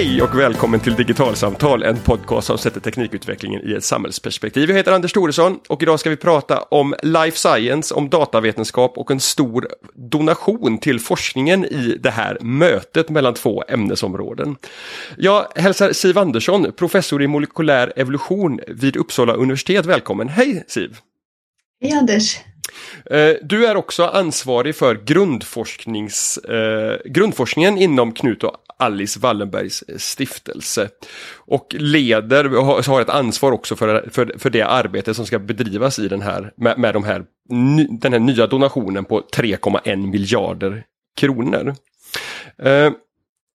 Hej 0.00 0.22
och 0.22 0.38
välkommen 0.38 0.80
till 0.80 0.94
Digitalsamtal, 0.94 1.82
en 1.82 1.96
podcast 1.96 2.46
som 2.46 2.58
sätter 2.58 2.80
teknikutvecklingen 2.80 3.68
i 3.68 3.72
ett 3.72 3.84
samhällsperspektiv. 3.84 4.70
Jag 4.70 4.76
heter 4.76 4.92
Anders 4.92 5.12
Thoresson 5.12 5.58
och 5.68 5.82
idag 5.82 6.00
ska 6.00 6.10
vi 6.10 6.16
prata 6.16 6.62
om 6.62 6.94
life 7.02 7.38
science, 7.38 7.94
om 7.94 8.10
datavetenskap 8.10 8.98
och 8.98 9.10
en 9.10 9.20
stor 9.20 9.68
donation 9.94 10.78
till 10.78 11.00
forskningen 11.00 11.64
i 11.64 11.96
det 12.00 12.10
här 12.10 12.38
mötet 12.40 13.08
mellan 13.08 13.34
två 13.34 13.64
ämnesområden. 13.68 14.56
Jag 15.16 15.46
hälsar 15.56 15.92
Siv 15.92 16.18
Andersson, 16.18 16.72
professor 16.76 17.22
i 17.22 17.26
molekylär 17.26 17.92
evolution 17.96 18.60
vid 18.68 18.96
Uppsala 18.96 19.32
universitet, 19.32 19.86
välkommen. 19.86 20.28
Hej 20.28 20.64
Siv! 20.68 20.96
Hej 21.82 21.92
Anders! 21.92 22.38
Eh, 23.10 23.32
du 23.42 23.66
är 23.66 23.76
också 23.76 24.04
ansvarig 24.04 24.76
för 24.76 24.94
grundforsknings, 24.94 26.38
eh, 26.38 26.98
grundforskningen 27.04 27.78
inom 27.78 28.12
Knut 28.12 28.44
och 28.44 28.56
Alice 28.76 29.20
Wallenbergs 29.20 29.82
eh, 29.82 29.96
stiftelse. 29.96 30.88
Och 31.36 31.74
leder, 31.78 32.44
har 32.90 33.00
ett 33.00 33.08
ansvar 33.08 33.52
också 33.52 33.76
för, 33.76 34.08
för, 34.12 34.34
för 34.38 34.50
det 34.50 34.62
arbete 34.62 35.14
som 35.14 35.26
ska 35.26 35.38
bedrivas 35.38 35.98
i 35.98 36.08
den 36.08 36.22
här, 36.22 36.52
med, 36.56 36.78
med 36.78 36.94
de 36.94 37.04
här, 37.04 37.24
den 38.00 38.12
här 38.12 38.20
nya 38.20 38.46
donationen 38.46 39.04
på 39.04 39.20
3,1 39.20 39.96
miljarder 40.10 40.84
kronor. 41.16 41.74
Eh, 42.62 42.90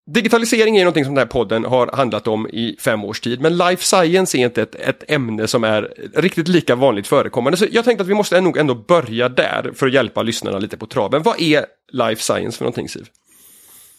Digitalisering 0.07 0.77
är 0.77 0.83
någonting 0.83 1.05
som 1.05 1.13
den 1.15 1.21
här 1.21 1.25
podden 1.25 1.65
har 1.65 1.89
handlat 1.93 2.27
om 2.27 2.47
i 2.47 2.75
fem 2.79 3.03
års 3.03 3.21
tid, 3.21 3.41
men 3.41 3.57
life 3.57 3.83
science 3.83 4.37
är 4.37 4.45
inte 4.45 4.61
ett, 4.61 4.75
ett 4.75 5.03
ämne 5.07 5.47
som 5.47 5.63
är 5.63 5.93
riktigt 6.15 6.47
lika 6.47 6.75
vanligt 6.75 7.07
förekommande. 7.07 7.57
Så 7.57 7.65
jag 7.71 7.85
tänkte 7.85 8.01
att 8.01 8.09
vi 8.09 8.13
måste 8.13 8.41
nog 8.41 8.57
ändå 8.57 8.75
börja 8.75 9.29
där 9.29 9.71
för 9.75 9.87
att 9.87 9.93
hjälpa 9.93 10.23
lyssnarna 10.23 10.59
lite 10.59 10.77
på 10.77 10.85
traven. 10.85 11.23
Vad 11.23 11.41
är 11.41 11.65
life 11.91 12.21
science 12.21 12.57
för 12.57 12.65
någonting, 12.65 12.89
Siv? 12.89 13.07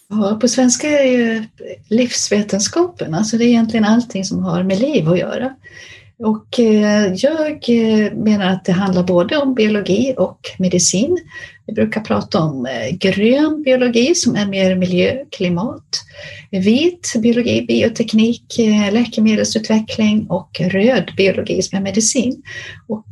Ja, 0.09 0.37
på 0.41 0.47
svenska 0.47 0.87
är 0.87 1.03
det 1.03 1.09
ju 1.09 1.43
livsvetenskapen, 1.89 3.13
alltså 3.13 3.37
det 3.37 3.43
är 3.43 3.47
egentligen 3.47 3.85
allting 3.85 4.25
som 4.25 4.43
har 4.43 4.63
med 4.63 4.79
liv 4.79 5.09
att 5.09 5.19
göra. 5.19 5.55
Och 6.19 6.59
eh, 6.59 7.13
jag 7.13 7.69
eh, 7.69 8.13
menar 8.13 8.45
att 8.45 8.65
det 8.65 8.71
handlar 8.71 9.03
både 9.03 9.37
om 9.37 9.53
biologi 9.53 10.13
och 10.17 10.39
medicin. 10.59 11.17
Vi 11.67 11.73
brukar 11.73 12.01
prata 12.01 12.39
om 12.39 12.65
eh, 12.65 12.95
grön 12.97 13.63
biologi 13.63 14.15
som 14.15 14.35
är 14.35 14.45
mer 14.45 14.75
miljö, 14.75 15.25
klimat, 15.31 16.01
vit 16.51 17.13
biologi, 17.17 17.65
bioteknik, 17.67 18.55
läkemedelsutveckling 18.91 20.27
och 20.29 20.61
röd 20.61 21.11
biologi 21.17 21.61
som 21.61 21.77
är 21.77 21.81
medicin. 21.81 22.43
Och 22.87 23.07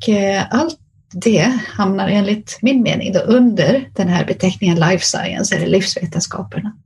allt 0.49 0.79
det 1.13 1.59
hamnar 1.67 2.07
enligt 2.07 2.59
min 2.61 2.81
mening 2.81 3.13
då 3.13 3.19
under 3.19 3.89
den 3.95 4.07
här 4.07 4.25
beteckningen 4.25 4.79
life 4.79 5.05
science 5.05 5.55
eller 5.55 5.67
livsvetenskaperna. 5.67 6.77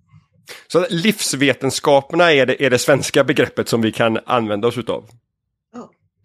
Så 0.67 0.85
livsvetenskaperna 0.89 2.33
är 2.33 2.45
det, 2.45 2.65
är 2.65 2.69
det 2.69 2.79
svenska 2.79 3.23
begreppet 3.23 3.69
som 3.69 3.81
vi 3.81 3.91
kan 3.91 4.19
använda 4.25 4.67
oss 4.67 4.77
utav? 4.77 5.09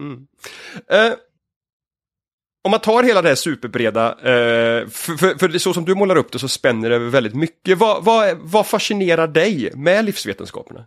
Mm. 0.00 0.26
Eh, 0.90 1.16
om 2.64 2.70
man 2.70 2.80
tar 2.80 3.02
hela 3.02 3.22
det 3.22 3.28
här 3.28 3.34
superbreda, 3.34 4.08
eh, 4.08 4.88
för, 4.88 5.16
för, 5.16 5.38
för, 5.38 5.58
så 5.58 5.74
som 5.74 5.84
du 5.84 5.94
målar 5.94 6.16
upp 6.16 6.32
det 6.32 6.38
så 6.38 6.48
spänner 6.48 6.90
det 6.90 6.96
över 6.96 7.10
väldigt 7.10 7.34
mycket. 7.34 7.78
Vad, 7.78 8.04
vad, 8.04 8.36
vad 8.40 8.66
fascinerar 8.66 9.26
dig 9.26 9.70
med 9.74 10.04
livsvetenskaperna? 10.04 10.86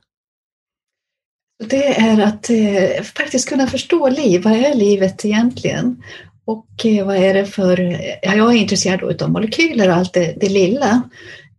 Det 1.70 2.00
är 2.00 2.22
att 2.22 2.50
eh, 2.50 3.04
faktiskt 3.04 3.50
kunna 3.50 3.68
förstå 3.68 4.10
liv. 4.10 4.42
Vad 4.42 4.54
är 4.54 4.76
livet 4.76 5.26
egentligen? 5.26 6.04
Och 6.46 6.86
eh, 6.86 7.06
vad 7.06 7.16
är 7.16 7.34
det 7.34 7.46
för... 7.46 7.80
Ja, 8.22 8.36
jag 8.36 8.54
är 8.54 8.58
intresserad 8.58 9.22
av 9.22 9.32
molekyler 9.32 9.90
och 9.90 9.96
allt 9.96 10.14
det, 10.14 10.36
det 10.40 10.50
lilla 10.50 11.04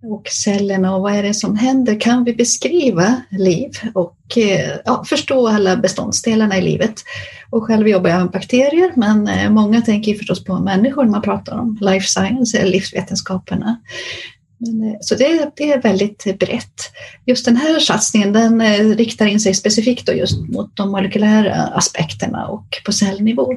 och 0.02 0.28
cellerna 0.28 0.94
och 0.94 1.02
vad 1.02 1.14
är 1.14 1.22
det 1.22 1.34
som 1.34 1.56
händer? 1.56 2.00
Kan 2.00 2.24
vi 2.24 2.34
beskriva 2.34 3.22
liv 3.30 3.70
och 3.94 4.18
eh, 4.36 4.76
ja, 4.84 5.04
förstå 5.04 5.48
alla 5.48 5.76
beståndsdelarna 5.76 6.58
i 6.58 6.62
livet? 6.62 7.04
Och 7.50 7.64
själv 7.64 7.88
jobbar 7.88 8.10
jag 8.10 8.20
med 8.20 8.30
bakterier, 8.30 8.92
men 8.96 9.28
eh, 9.28 9.50
många 9.50 9.82
tänker 9.82 10.14
förstås 10.14 10.44
på 10.44 10.58
människor 10.58 11.04
när 11.04 11.10
man 11.10 11.22
pratar 11.22 11.58
om 11.58 11.78
life 11.80 12.06
science 12.06 12.58
eller 12.58 12.72
livsvetenskaperna. 12.72 13.80
Men, 14.58 14.82
eh, 14.82 14.96
så 15.00 15.14
det, 15.14 15.50
det, 15.56 15.72
är 15.72 15.82
väldigt 15.82 16.38
brett. 16.38 16.80
Just 17.26 17.44
den 17.44 17.56
här 17.56 17.78
satsningen 17.78 18.32
den 18.32 18.62
riktar 18.96 19.26
in 19.26 19.40
sig 19.40 19.54
specifikt 19.54 20.06
då 20.06 20.12
just 20.12 20.40
mot 20.48 20.76
de 20.76 20.90
molekylära 20.90 21.54
aspekterna 21.54 22.46
och 22.46 22.66
på 22.84 22.92
cellnivå. 22.92 23.52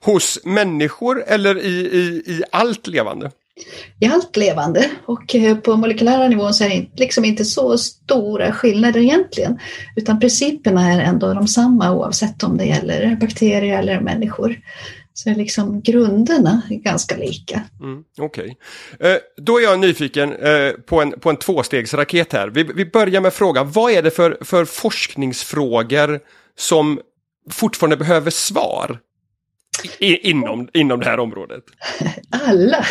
Hos 0.00 0.38
människor 0.44 1.24
eller 1.26 1.58
i, 1.58 1.70
i, 1.70 2.32
i 2.32 2.42
allt 2.52 2.86
levande? 2.86 3.30
I 4.00 4.06
allt 4.06 4.36
levande 4.36 4.90
och 5.06 5.34
eh, 5.34 5.56
på 5.56 5.76
molekylära 5.76 6.28
nivån 6.28 6.54
så 6.54 6.64
är 6.64 6.68
det 6.68 6.88
liksom 6.96 7.24
inte 7.24 7.44
så 7.44 7.78
stora 7.78 8.52
skillnader 8.52 9.00
egentligen 9.00 9.58
utan 9.96 10.20
principerna 10.20 10.92
är 10.92 11.00
ändå 11.00 11.34
de 11.34 11.48
samma 11.48 11.92
oavsett 11.92 12.42
om 12.42 12.56
det 12.56 12.64
gäller 12.64 13.16
bakterier 13.16 13.78
eller 13.78 14.00
människor. 14.00 14.60
Så 15.16 15.30
är 15.30 15.34
liksom 15.34 15.80
grunderna 15.80 16.62
är 16.70 16.74
ganska 16.74 17.16
lika. 17.16 17.62
Mm, 17.80 18.04
Okej. 18.18 18.56
Okay. 18.98 19.12
Eh, 19.12 19.18
då 19.36 19.58
är 19.58 19.62
jag 19.62 19.80
nyfiken 19.80 20.32
eh, 20.32 20.70
på, 20.70 21.02
en, 21.02 21.20
på 21.20 21.30
en 21.30 21.36
tvåstegsraket 21.36 22.32
här. 22.32 22.48
Vi, 22.48 22.62
vi 22.62 22.86
börjar 22.86 23.20
med 23.20 23.32
frågan, 23.32 23.72
vad 23.72 23.92
är 23.92 24.02
det 24.02 24.10
för, 24.10 24.38
för 24.40 24.64
forskningsfrågor 24.64 26.20
som 26.58 27.00
fortfarande 27.50 27.96
behöver 27.96 28.30
svar? 28.30 28.98
I, 29.98 30.30
inom, 30.30 30.68
inom 30.74 31.00
det 31.00 31.06
här 31.06 31.18
området? 31.18 31.64
Alla! 32.30 32.84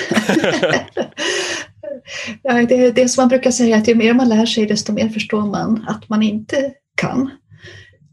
ja, 2.44 2.54
det, 2.54 2.92
det 2.92 3.02
är 3.02 3.08
som 3.08 3.22
man 3.22 3.30
brukar 3.30 3.52
säga, 3.52 3.78
att 3.78 3.88
ju 3.88 3.96
mer 3.96 4.14
man 4.14 4.30
lär 4.30 4.46
sig 4.46 4.66
desto 4.66 4.94
mer 4.94 5.10
förstår 5.10 5.42
man 5.42 5.86
att 5.88 6.10
man 6.10 6.24
inte 6.24 6.72
kan. 6.96 7.30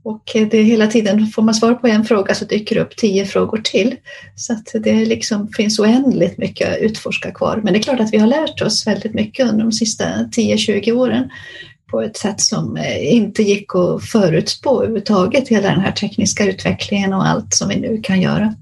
Och 0.02 0.22
det 0.50 0.62
hela 0.62 0.86
tiden, 0.86 1.26
får 1.26 1.42
man 1.42 1.54
svar 1.54 1.74
på 1.74 1.86
en 1.86 2.04
fråga 2.04 2.34
så 2.34 2.44
dyker 2.44 2.74
det 2.74 2.82
upp 2.82 2.96
tio 2.96 3.26
frågor 3.26 3.58
till. 3.58 3.96
Så 4.36 4.52
att 4.52 4.74
det 4.74 5.04
liksom 5.04 5.48
finns 5.48 5.78
oändligt 5.78 6.38
mycket 6.38 6.72
att 6.72 6.78
utforska 6.78 7.30
kvar. 7.30 7.60
Men 7.64 7.72
det 7.72 7.78
är 7.78 7.82
klart 7.82 8.00
att 8.00 8.12
vi 8.12 8.18
har 8.18 8.26
lärt 8.26 8.62
oss 8.62 8.86
väldigt 8.86 9.14
mycket 9.14 9.50
under 9.50 9.64
de 9.64 9.72
sista 9.72 10.04
10-20 10.04 10.92
åren 10.92 11.30
på 11.90 12.00
ett 12.00 12.16
sätt 12.16 12.40
som 12.40 12.76
eh, 12.76 13.14
inte 13.14 13.42
gick 13.42 13.74
att 13.74 14.04
förutspå 14.04 14.76
överhuvudtaget, 14.76 15.48
hela 15.48 15.68
den 15.68 15.80
här 15.80 15.92
tekniska 15.92 16.44
utvecklingen 16.44 17.12
och 17.12 17.26
allt 17.26 17.54
som 17.54 17.68
vi 17.68 17.76
nu 17.80 18.00
kan 18.02 18.20
göra. 18.20 18.54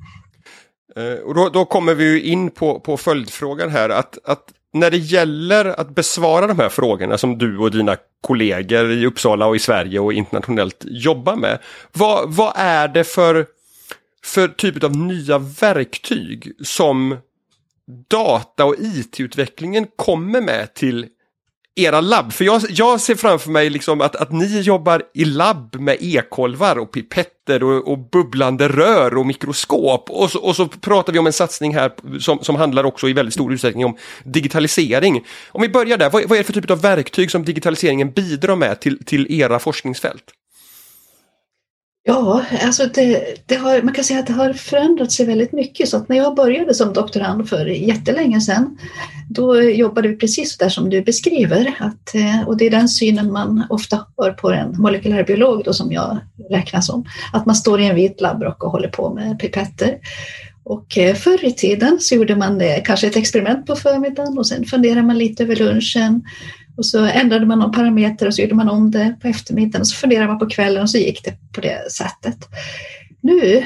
Eh, 0.96 1.24
och 1.24 1.34
då, 1.34 1.48
då 1.48 1.64
kommer 1.64 1.94
vi 1.94 2.20
in 2.20 2.50
på, 2.50 2.80
på 2.80 2.96
följdfrågan 2.96 3.70
här, 3.70 3.88
att, 3.90 4.18
att 4.24 4.44
när 4.72 4.90
det 4.90 4.96
gäller 4.96 5.80
att 5.80 5.94
besvara 5.94 6.46
de 6.46 6.58
här 6.58 6.68
frågorna 6.68 7.18
som 7.18 7.38
du 7.38 7.58
och 7.58 7.70
dina 7.70 7.96
kollegor 8.20 8.90
i 8.90 9.06
Uppsala 9.06 9.46
och 9.46 9.56
i 9.56 9.58
Sverige 9.58 10.00
och 10.00 10.12
internationellt 10.12 10.84
jobbar 10.86 11.36
med, 11.36 11.58
vad, 11.92 12.34
vad 12.34 12.52
är 12.56 12.88
det 12.88 13.04
för, 13.04 13.46
för 14.24 14.48
typ 14.48 14.84
av 14.84 14.96
nya 14.96 15.38
verktyg 15.38 16.52
som 16.64 17.16
data 18.08 18.64
och 18.64 18.74
IT-utvecklingen 18.78 19.86
kommer 19.96 20.40
med 20.40 20.74
till 20.74 21.06
era 21.78 22.00
labb? 22.00 22.32
För 22.32 22.44
jag, 22.44 22.62
jag 22.68 23.00
ser 23.00 23.14
framför 23.14 23.50
mig 23.50 23.70
liksom 23.70 24.00
att, 24.00 24.16
att 24.16 24.32
ni 24.32 24.60
jobbar 24.60 25.02
i 25.14 25.24
labb 25.24 25.76
med 25.80 25.96
e-kolvar 26.00 26.78
och 26.78 26.92
pipetter 26.92 27.62
och, 27.62 27.92
och, 27.92 27.98
bubblande 27.98 28.68
rör 28.68 29.16
och 29.16 29.26
mikroskop. 29.26 30.10
Och 30.10 30.30
så, 30.30 30.38
och 30.38 30.56
så 30.56 30.68
pratar 30.68 31.12
vi 31.12 31.18
om 31.18 31.26
en 31.26 31.32
satsning 31.32 31.74
här 31.74 31.92
som, 32.20 32.38
som 32.42 32.56
handlar 32.56 32.84
också 32.84 33.08
i 33.08 33.12
väldigt 33.12 33.34
stor 33.34 33.52
utsträckning 33.52 33.84
om 33.84 33.96
digitalisering. 34.24 35.24
Om 35.48 35.62
vi 35.62 35.68
börjar 35.68 35.96
där, 35.98 36.10
vad, 36.10 36.22
vad 36.28 36.32
är 36.32 36.42
det 36.42 36.44
för 36.44 36.52
typ 36.52 36.70
av 36.70 36.80
verktyg 36.80 37.30
som 37.30 37.44
digitaliseringen 37.44 38.10
bidrar 38.10 38.56
med 38.56 38.80
till, 38.80 39.04
till 39.04 39.40
era 39.40 39.58
forskningsfält? 39.58 40.24
Ja, 42.08 42.44
alltså 42.62 42.86
det, 42.94 43.24
det, 43.46 43.54
har, 43.54 43.82
man 43.82 43.94
kan 43.94 44.04
säga 44.04 44.20
att 44.20 44.26
det 44.26 44.32
har 44.32 44.52
förändrat 44.52 45.12
sig 45.12 45.26
väldigt 45.26 45.52
mycket. 45.52 45.88
Så 45.88 45.96
att 45.96 46.08
när 46.08 46.16
jag 46.16 46.34
började 46.34 46.74
som 46.74 46.92
doktorand 46.92 47.48
för 47.48 47.66
jättelänge 47.66 48.40
sedan, 48.40 48.78
då 49.30 49.62
jobbade 49.62 50.08
vi 50.08 50.16
precis 50.16 50.52
så 50.52 50.64
där 50.64 50.68
som 50.68 50.90
du 50.90 51.02
beskriver. 51.02 51.74
Att, 51.78 52.14
eh, 52.14 52.48
och 52.48 52.56
det 52.56 52.66
är 52.66 52.70
den 52.70 52.88
synen 52.88 53.32
man 53.32 53.64
ofta 53.70 54.06
har 54.16 54.30
på 54.30 54.50
en 54.50 54.74
molekylärbiolog 54.78 55.64
då, 55.64 55.72
som 55.72 55.92
jag 55.92 56.18
räknas 56.50 56.86
som. 56.86 57.04
Att 57.32 57.46
man 57.46 57.54
står 57.54 57.80
i 57.80 57.86
en 57.86 57.94
vit 57.94 58.20
labbrock 58.20 58.64
och 58.64 58.70
håller 58.70 58.88
på 58.88 59.14
med 59.14 59.38
pipetter. 59.38 59.98
Och 60.64 60.98
eh, 60.98 61.14
förr 61.14 61.44
i 61.44 61.52
tiden 61.52 61.98
så 62.00 62.14
gjorde 62.14 62.36
man 62.36 62.58
det, 62.58 62.82
kanske 62.84 63.06
ett 63.06 63.16
experiment 63.16 63.66
på 63.66 63.76
förmiddagen 63.76 64.38
och 64.38 64.46
sen 64.46 64.64
funderade 64.64 65.02
man 65.02 65.18
lite 65.18 65.42
över 65.42 65.56
lunchen 65.56 66.22
och 66.78 66.86
så 66.86 67.04
ändrade 67.04 67.46
man 67.46 67.58
någon 67.58 67.72
parameter 67.72 68.26
och 68.26 68.34
så 68.34 68.42
gjorde 68.42 68.54
man 68.54 68.68
om 68.68 68.90
det 68.90 69.16
på 69.22 69.28
eftermiddagen 69.28 69.80
och 69.80 69.88
så 69.88 69.96
funderade 69.96 70.28
man 70.28 70.38
på 70.38 70.46
kvällen 70.46 70.82
och 70.82 70.90
så 70.90 70.98
gick 70.98 71.24
det 71.24 71.34
på 71.54 71.60
det 71.60 71.92
sättet. 71.92 72.38
Nu 73.20 73.64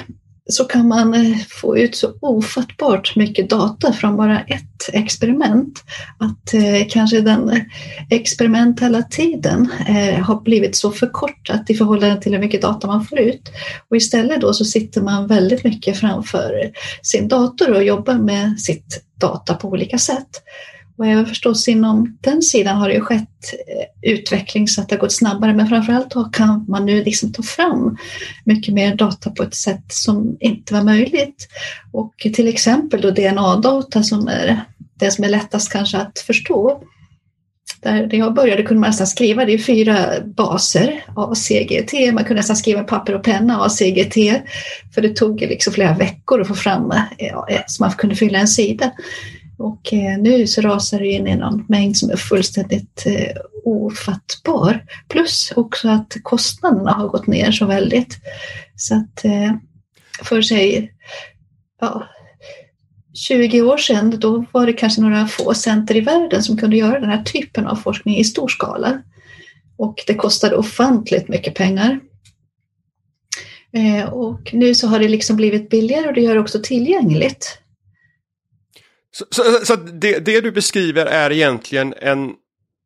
så 0.50 0.64
kan 0.64 0.88
man 0.88 1.14
eh, 1.14 1.37
få 1.49 1.79
ut 1.79 1.97
så 1.97 2.14
ofattbart 2.20 3.17
mycket 3.17 3.50
data 3.50 3.93
från 3.93 4.17
bara 4.17 4.41
ett 4.41 4.88
experiment 4.93 5.85
att 6.19 6.55
eh, 6.55 6.88
kanske 6.91 7.20
den 7.20 7.61
experimentella 8.11 9.03
tiden 9.03 9.69
eh, 9.88 10.20
har 10.20 10.41
blivit 10.41 10.76
så 10.76 10.91
förkortat 10.91 11.70
i 11.70 11.75
förhållande 11.75 12.23
till 12.23 12.32
hur 12.32 12.41
mycket 12.41 12.62
data 12.62 12.87
man 12.87 13.05
får 13.05 13.19
ut. 13.19 13.53
Och 13.88 13.97
istället 13.97 14.41
då 14.41 14.53
så 14.53 14.65
sitter 14.65 15.00
man 15.00 15.26
väldigt 15.26 15.65
mycket 15.65 15.97
framför 15.97 16.70
sin 17.03 17.29
dator 17.29 17.75
och 17.75 17.85
jobbar 17.85 18.15
med 18.15 18.61
sitt 18.61 19.05
data 19.20 19.55
på 19.55 19.69
olika 19.69 19.99
sätt. 19.99 20.43
Och 20.99 21.06
även 21.06 21.27
förstås 21.27 21.69
inom 21.69 22.19
den 22.21 22.43
sidan 22.43 22.77
har 22.77 22.89
det 22.89 22.94
ju 22.94 23.00
skett 23.00 23.29
eh, 23.69 24.12
utveckling 24.12 24.69
så 24.69 24.81
att 24.81 24.89
det 24.89 24.94
har 24.94 25.00
gått 25.00 25.12
snabbare 25.12 25.55
men 25.55 25.69
framförallt 25.69 26.33
kan 26.33 26.65
man 26.69 26.87
nu 26.87 27.05
liksom 27.05 27.33
ta 27.33 27.43
fram 27.43 27.97
mycket 28.44 28.75
mer 28.75 28.97
data 28.97 29.31
på 29.31 29.43
ett 29.43 29.55
sätt 29.55 29.85
som 29.89 30.37
inte 30.41 30.75
var 30.75 30.83
möjligt. 30.83 31.49
Och 31.93 32.15
till 32.17 32.49
exempel 32.49 33.00
då 33.00 33.11
DNA-data 33.11 34.03
som 34.03 34.29
är 34.29 34.65
det 34.94 35.11
som 35.11 35.25
är 35.25 35.29
lättast 35.29 35.73
kanske 35.73 35.99
att 35.99 36.19
förstå. 36.19 36.83
Där 37.83 38.15
jag 38.15 38.35
började 38.35 38.62
kunde 38.62 38.81
man 38.81 38.91
nästan 38.91 39.06
skriva, 39.06 39.44
det 39.44 39.53
är 39.53 39.59
fyra 39.59 40.21
baser, 40.25 41.05
A, 41.17 41.35
C, 41.35 41.67
G, 41.71 41.83
T. 41.83 42.12
Man 42.12 42.25
kunde 42.25 42.41
nästan 42.41 42.56
skriva 42.56 42.83
papper 42.83 43.15
och 43.15 43.25
penna, 43.25 43.65
A, 43.65 43.69
C, 43.69 43.91
G, 43.91 44.05
T. 44.05 44.43
För 44.94 45.03
det 45.03 45.17
tog 45.17 45.41
liksom 45.41 45.73
flera 45.73 45.94
veckor 45.94 46.41
att 46.41 46.49
få 46.49 46.55
fram 46.55 46.91
eh, 46.91 47.03
ja, 47.19 47.47
eh, 47.50 47.61
så 47.67 47.83
man 47.83 47.93
kunde 47.93 48.17
fylla 48.17 48.39
en 48.39 48.49
sida. 48.49 48.93
Och 49.58 49.93
eh, 49.93 50.19
nu 50.19 50.46
så 50.46 50.60
rasar 50.60 50.99
det 50.99 51.06
in 51.06 51.26
i 51.26 51.37
någon 51.37 51.64
mängd 51.69 51.96
som 51.96 52.10
är 52.10 52.16
fullständigt 52.16 53.02
eh, 53.06 53.37
ofattbar. 53.64 54.84
Plus 55.08 55.52
också 55.56 55.88
att 55.88 56.16
kostnaderna 56.22 56.93
har 56.93 57.08
gått 57.08 57.26
ner 57.26 57.52
så 57.52 57.66
väldigt. 57.66 58.19
Så 58.76 58.94
att 58.94 59.25
eh, 59.25 59.52
för 60.22 60.43
sig, 60.43 60.93
ja, 61.81 62.06
20 63.14 63.62
år 63.62 63.76
sedan 63.76 64.20
då 64.20 64.44
var 64.52 64.66
det 64.66 64.72
kanske 64.72 65.00
några 65.00 65.26
få 65.26 65.55
center 65.55 65.96
i 65.96 66.00
världen 66.00 66.43
som 66.43 66.56
kunde 66.56 66.76
göra 66.76 67.00
den 67.00 67.10
här 67.10 67.22
typen 67.22 67.66
av 67.66 67.76
forskning 67.76 68.16
i 68.16 68.25
stor 68.25 68.48
skala. 68.48 69.02
Och 69.78 70.05
det 70.06 70.14
kostade 70.14 70.56
ofantligt 70.56 71.28
mycket 71.28 71.55
pengar. 71.55 72.00
Och 74.12 74.50
nu 74.52 74.75
så 74.75 74.87
har 74.87 74.98
det 74.98 75.08
liksom 75.08 75.37
blivit 75.37 75.70
billigare 75.70 76.08
och 76.08 76.14
det 76.14 76.20
gör 76.20 76.34
det 76.34 76.40
också 76.40 76.60
tillgängligt. 76.62 77.62
Så, 79.12 79.25
så, 79.31 79.43
så 79.64 79.76
det, 79.76 80.19
det, 80.19 80.41
du 80.41 80.53
beskriver 80.53 81.06
är 81.06 81.32
egentligen 81.32 81.94
en, 82.00 82.32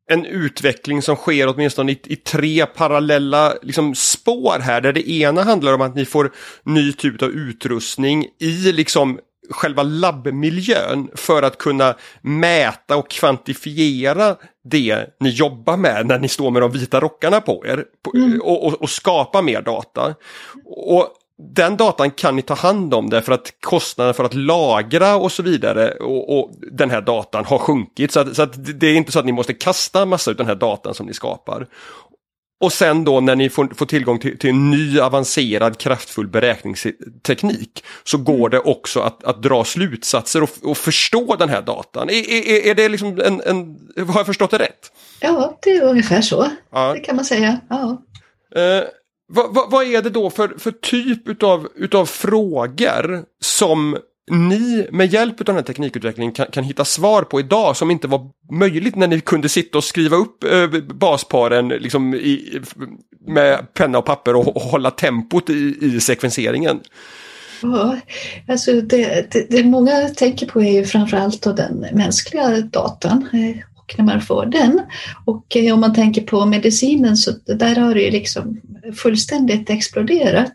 en 0.09 0.25
utveckling 0.25 1.01
som 1.01 1.15
sker 1.15 1.47
åtminstone 1.47 1.91
i, 1.91 1.99
i 2.05 2.15
tre 2.15 2.65
parallella 2.65 3.53
liksom, 3.61 3.95
spår 3.95 4.59
här. 4.59 4.81
Där 4.81 4.93
det 4.93 5.09
ena 5.09 5.43
handlar 5.43 5.73
om 5.73 5.81
att 5.81 5.95
ni 5.95 6.05
får 6.05 6.31
ny 6.63 6.93
typ 6.93 7.21
av 7.21 7.29
utrustning 7.29 8.27
i 8.39 8.71
liksom 8.71 9.19
själva 9.49 9.83
labbmiljön 9.83 11.09
för 11.15 11.43
att 11.43 11.57
kunna 11.57 11.95
mäta 12.21 12.97
och 12.97 13.09
kvantifiera 13.09 14.35
det 14.63 15.05
ni 15.19 15.29
jobbar 15.29 15.77
med 15.77 16.07
när 16.07 16.19
ni 16.19 16.27
står 16.27 16.51
med 16.51 16.61
de 16.61 16.71
vita 16.71 16.99
rockarna 16.99 17.41
på 17.41 17.63
er 17.65 17.85
mm. 18.15 18.41
och, 18.41 18.65
och, 18.65 18.81
och, 18.81 18.89
skapa 18.89 19.41
mer 19.41 19.61
data. 19.61 20.15
Och 20.65 21.09
den 21.37 21.77
datan 21.77 22.11
kan 22.11 22.35
ni 22.35 22.41
ta 22.41 22.53
hand 22.53 22.93
om 22.93 23.09
därför 23.09 23.31
att 23.31 23.53
kostnaden 23.61 24.13
för 24.13 24.23
att 24.23 24.33
lagra 24.33 25.15
och 25.15 25.31
så 25.31 25.43
vidare 25.43 25.91
och, 25.91 26.39
och 26.39 26.51
den 26.71 26.89
här 26.89 27.01
datan 27.01 27.45
har 27.45 27.57
sjunkit. 27.57 28.11
Så, 28.11 28.19
att, 28.19 28.35
så 28.35 28.41
att 28.41 28.79
det 28.79 28.87
är 28.87 28.95
inte 28.95 29.11
så 29.11 29.19
att 29.19 29.25
ni 29.25 29.31
måste 29.31 29.53
kasta 29.53 30.05
massa 30.05 30.31
av 30.31 30.37
den 30.37 30.47
här 30.47 30.55
datan 30.55 30.93
som 30.93 31.05
ni 31.05 31.13
skapar. 31.13 31.67
Och 32.59 32.73
sen 32.73 33.03
då 33.03 33.19
när 33.19 33.35
ni 33.35 33.49
får, 33.49 33.67
får 33.75 33.85
tillgång 33.85 34.19
till, 34.19 34.37
till, 34.37 34.49
en 34.49 34.71
ny 34.71 34.99
avancerad 34.99 35.77
kraftfull 35.77 36.27
beräkningsteknik 36.27 37.83
så 38.03 38.17
går 38.17 38.37
mm. 38.37 38.49
det 38.49 38.59
också 38.59 38.99
att, 38.99 39.23
att 39.23 39.43
dra 39.43 39.63
slutsatser 39.63 40.43
och, 40.43 40.49
och, 40.63 40.77
förstå 40.77 41.35
den 41.35 41.49
här 41.49 41.61
datan. 41.61 42.09
Är, 42.09 42.29
är, 42.29 42.67
är 42.67 42.75
det 42.75 42.89
liksom 42.89 43.21
en, 43.21 43.41
en, 43.41 43.79
har 44.07 44.19
jag 44.19 44.25
förstått 44.25 44.51
det 44.51 44.57
rätt? 44.57 44.91
Ja, 45.19 45.57
det 45.61 45.69
är 45.69 45.83
ungefär 45.83 46.21
så. 46.21 46.49
Ja. 46.71 46.93
Det 46.93 46.99
kan 46.99 47.15
man 47.15 47.25
säga. 47.25 47.59
Ja. 47.69 48.01
Eh, 48.55 48.83
vad, 49.27 49.55
vad, 49.55 49.71
vad, 49.71 49.85
är 49.85 50.01
det 50.01 50.09
då 50.09 50.29
för, 50.29 50.55
för 50.57 50.71
typ 50.71 51.27
utav, 51.27 51.67
utav 51.75 52.05
frågor 52.05 53.23
som 53.41 53.97
ni 54.31 54.87
med 54.91 55.13
hjälp 55.13 55.39
av 55.39 55.45
den 55.45 55.55
här 55.55 55.63
teknikutvecklingen 55.63 56.33
kan, 56.33 56.45
kan, 56.45 56.63
hitta 56.63 56.85
svar 56.85 57.21
på 57.21 57.39
idag 57.39 57.77
som 57.77 57.91
inte 57.91 58.07
var 58.07 58.29
möjligt 58.51 58.95
när 58.95 59.07
ni 59.07 59.21
kunde 59.21 59.49
sitta 59.49 59.77
och 59.77 59.83
skriva 59.83 60.15
upp 60.15 60.43
eh, 60.43 60.67
basparen 60.95 61.67
liksom 61.67 62.13
i, 62.15 62.61
med 63.27 63.73
penna 63.73 63.97
och 63.97 64.05
papper 64.05 64.35
och, 64.35 64.55
och 64.55 64.61
hålla 64.61 64.91
tempot 64.91 65.49
i, 65.49 65.77
i 65.81 65.99
sekvenseringen? 65.99 66.79
Ja, 67.61 67.97
alltså 68.47 68.81
det, 68.81 69.31
det, 69.31 69.49
det, 69.49 69.63
många 69.63 70.09
tänker 70.09 70.45
på 70.45 70.61
är 70.61 70.71
ju 70.71 70.85
framförallt 70.85 71.41
då 71.41 71.53
den 71.53 71.85
mänskliga 71.93 72.61
datan 72.61 73.27
eh, 73.33 73.63
och 73.87 73.97
när 73.97 74.05
man 74.05 74.21
får 74.21 74.45
den. 74.45 74.81
Och 75.25 75.55
eh, 75.55 75.73
om 75.73 75.79
man 75.79 75.93
tänker 75.93 76.21
på 76.21 76.45
medicinen 76.45 77.17
så 77.17 77.31
där 77.45 77.75
har 77.75 77.93
det 77.93 78.01
ju 78.01 78.11
liksom 78.11 78.61
fullständigt 78.95 79.69
exploderat. 79.69 80.53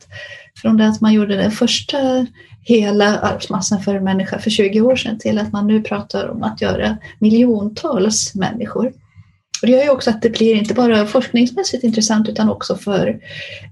Från 0.57 0.77
det 0.77 0.89
att 0.89 1.01
man 1.01 1.13
gjorde 1.13 1.37
den 1.37 1.51
första 1.51 2.27
hela 2.63 3.19
arvsmassan 3.19 3.83
för 3.83 3.95
en 3.95 4.05
människa 4.05 4.39
för 4.39 4.51
20 4.51 4.81
år 4.81 4.97
sedan 4.97 5.19
till 5.19 5.39
att 5.39 5.53
man 5.53 5.67
nu 5.67 5.83
pratar 5.83 6.29
om 6.29 6.43
att 6.43 6.61
göra 6.61 6.97
miljontals 7.19 8.35
människor. 8.35 8.87
Och 9.63 9.69
det 9.69 9.73
gör 9.73 9.83
ju 9.83 9.91
också 9.91 10.11
att 10.11 10.23
det 10.23 10.31
blir 10.31 10.55
inte 10.55 10.75
bara 10.75 11.07
forskningsmässigt 11.07 11.85
intressant 11.85 12.29
utan 12.29 12.49
också 12.49 12.77
för 12.77 13.19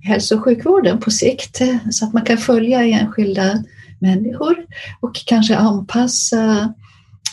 hälso 0.03 0.37
och 0.37 0.45
sjukvården 0.45 1.01
på 1.01 1.11
sikt 1.11 1.61
så 1.91 2.05
att 2.05 2.13
man 2.13 2.25
kan 2.25 2.39
följa 2.39 2.83
enskilda 2.83 3.65
människor 3.99 4.57
och 5.01 5.15
kanske 5.27 5.57
anpassa 5.57 6.75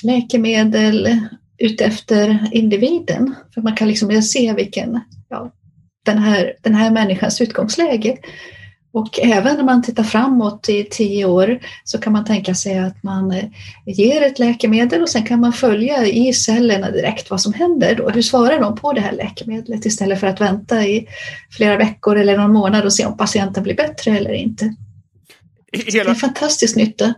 läkemedel 0.04 1.20
utefter 1.58 2.50
individen. 2.52 3.36
För 3.54 3.62
man 3.62 3.76
kan 3.76 3.88
liksom 3.88 4.22
se 4.22 4.54
vilken, 4.54 5.00
ja, 5.30 5.52
den 6.06 6.18
här, 6.18 6.54
den 6.62 6.76
här 6.76 6.92
människans 6.92 7.42
utgångsläge. 7.42 8.18
Och 8.92 9.20
även 9.20 9.56
när 9.56 9.64
man 9.64 9.84
tittar 9.84 10.04
framåt 10.04 10.70
i 10.70 10.84
tio 10.84 11.26
år 11.26 11.60
så 11.84 11.98
kan 11.98 12.14
man 12.14 12.26
tänka 12.26 12.56
sig 12.56 12.80
att 12.80 13.04
man 13.04 13.32
eh, 13.32 13.46
ger 13.86 14.22
ett 14.22 14.40
läkemedel 14.40 15.02
och 15.02 15.10
sen 15.10 15.26
kan 15.26 15.40
man 15.40 15.54
följa 15.54 16.06
i 16.06 16.34
cellerna 16.34 16.92
direkt 16.92 17.30
vad 17.30 17.42
som 17.42 17.54
händer. 17.54 17.96
Då. 17.96 18.10
Hur 18.10 18.22
svarar 18.22 18.60
de 18.60 18.76
på 18.76 18.94
det 18.94 19.02
här 19.02 19.12
läkemedlet 19.12 19.86
istället 19.86 20.20
för 20.20 20.28
att 20.28 20.42
vänta 20.42 20.86
i 20.86 21.08
flera 21.52 21.78
veckor 21.78 22.18
eller 22.18 22.38
någon 22.38 22.54
månad 22.54 22.86
och 22.86 22.94
se 22.94 23.06
om 23.06 23.18
patienten 23.18 23.64
blir 23.64 23.76
bättre 23.76 24.18
eller 24.18 24.34
inte. 24.34 24.76
Hela... 25.72 25.86
Det 25.92 26.00
är 26.00 26.10
en 26.10 26.16
fantastisk 26.16 26.76
nytta. 26.76 27.14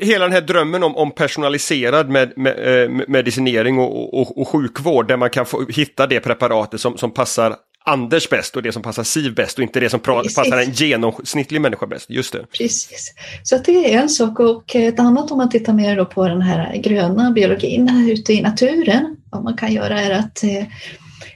Hela 0.00 0.24
den 0.24 0.32
här 0.32 0.40
drömmen 0.40 0.82
om, 0.82 0.96
om 0.96 1.10
personaliserad 1.10 2.08
med, 2.08 2.32
med, 2.36 2.90
med 2.90 3.08
medicinering 3.08 3.78
och, 3.78 4.20
och, 4.20 4.38
och, 4.38 4.48
sjukvård 4.48 5.08
där 5.08 5.16
man 5.16 5.30
kan 5.30 5.46
få, 5.46 5.66
hitta 5.68 6.06
det 6.06 6.20
preparatet 6.20 6.80
som, 6.80 6.98
som 6.98 7.10
passar 7.10 7.56
Anders 7.86 8.28
bäst 8.28 8.56
och 8.56 8.62
det 8.62 8.72
som 8.72 8.82
passar 8.82 9.02
Siv 9.02 9.34
bäst 9.34 9.58
och 9.58 9.62
inte 9.62 9.80
det 9.80 9.90
som 9.90 10.00
Precis. 10.00 10.34
passar 10.34 10.58
en 10.58 10.70
genomsnittlig 10.70 11.60
människa 11.60 11.86
bäst. 11.86 12.10
Just 12.10 12.32
det. 12.32 12.46
Precis. 12.58 13.14
Så 13.42 13.58
det 13.58 13.94
är 13.94 13.98
en 13.98 14.08
sak 14.08 14.40
och 14.40 14.76
ett 14.76 14.98
annat 14.98 15.30
om 15.30 15.38
man 15.38 15.50
tittar 15.50 15.72
mer 15.72 16.04
på 16.04 16.28
den 16.28 16.42
här 16.42 16.76
gröna 16.76 17.30
biologin 17.30 18.08
ute 18.10 18.32
i 18.32 18.42
naturen. 18.42 19.16
Vad 19.30 19.44
man 19.44 19.56
kan 19.56 19.72
göra 19.72 20.00
är 20.00 20.10
att 20.10 20.44
eh, 20.44 20.64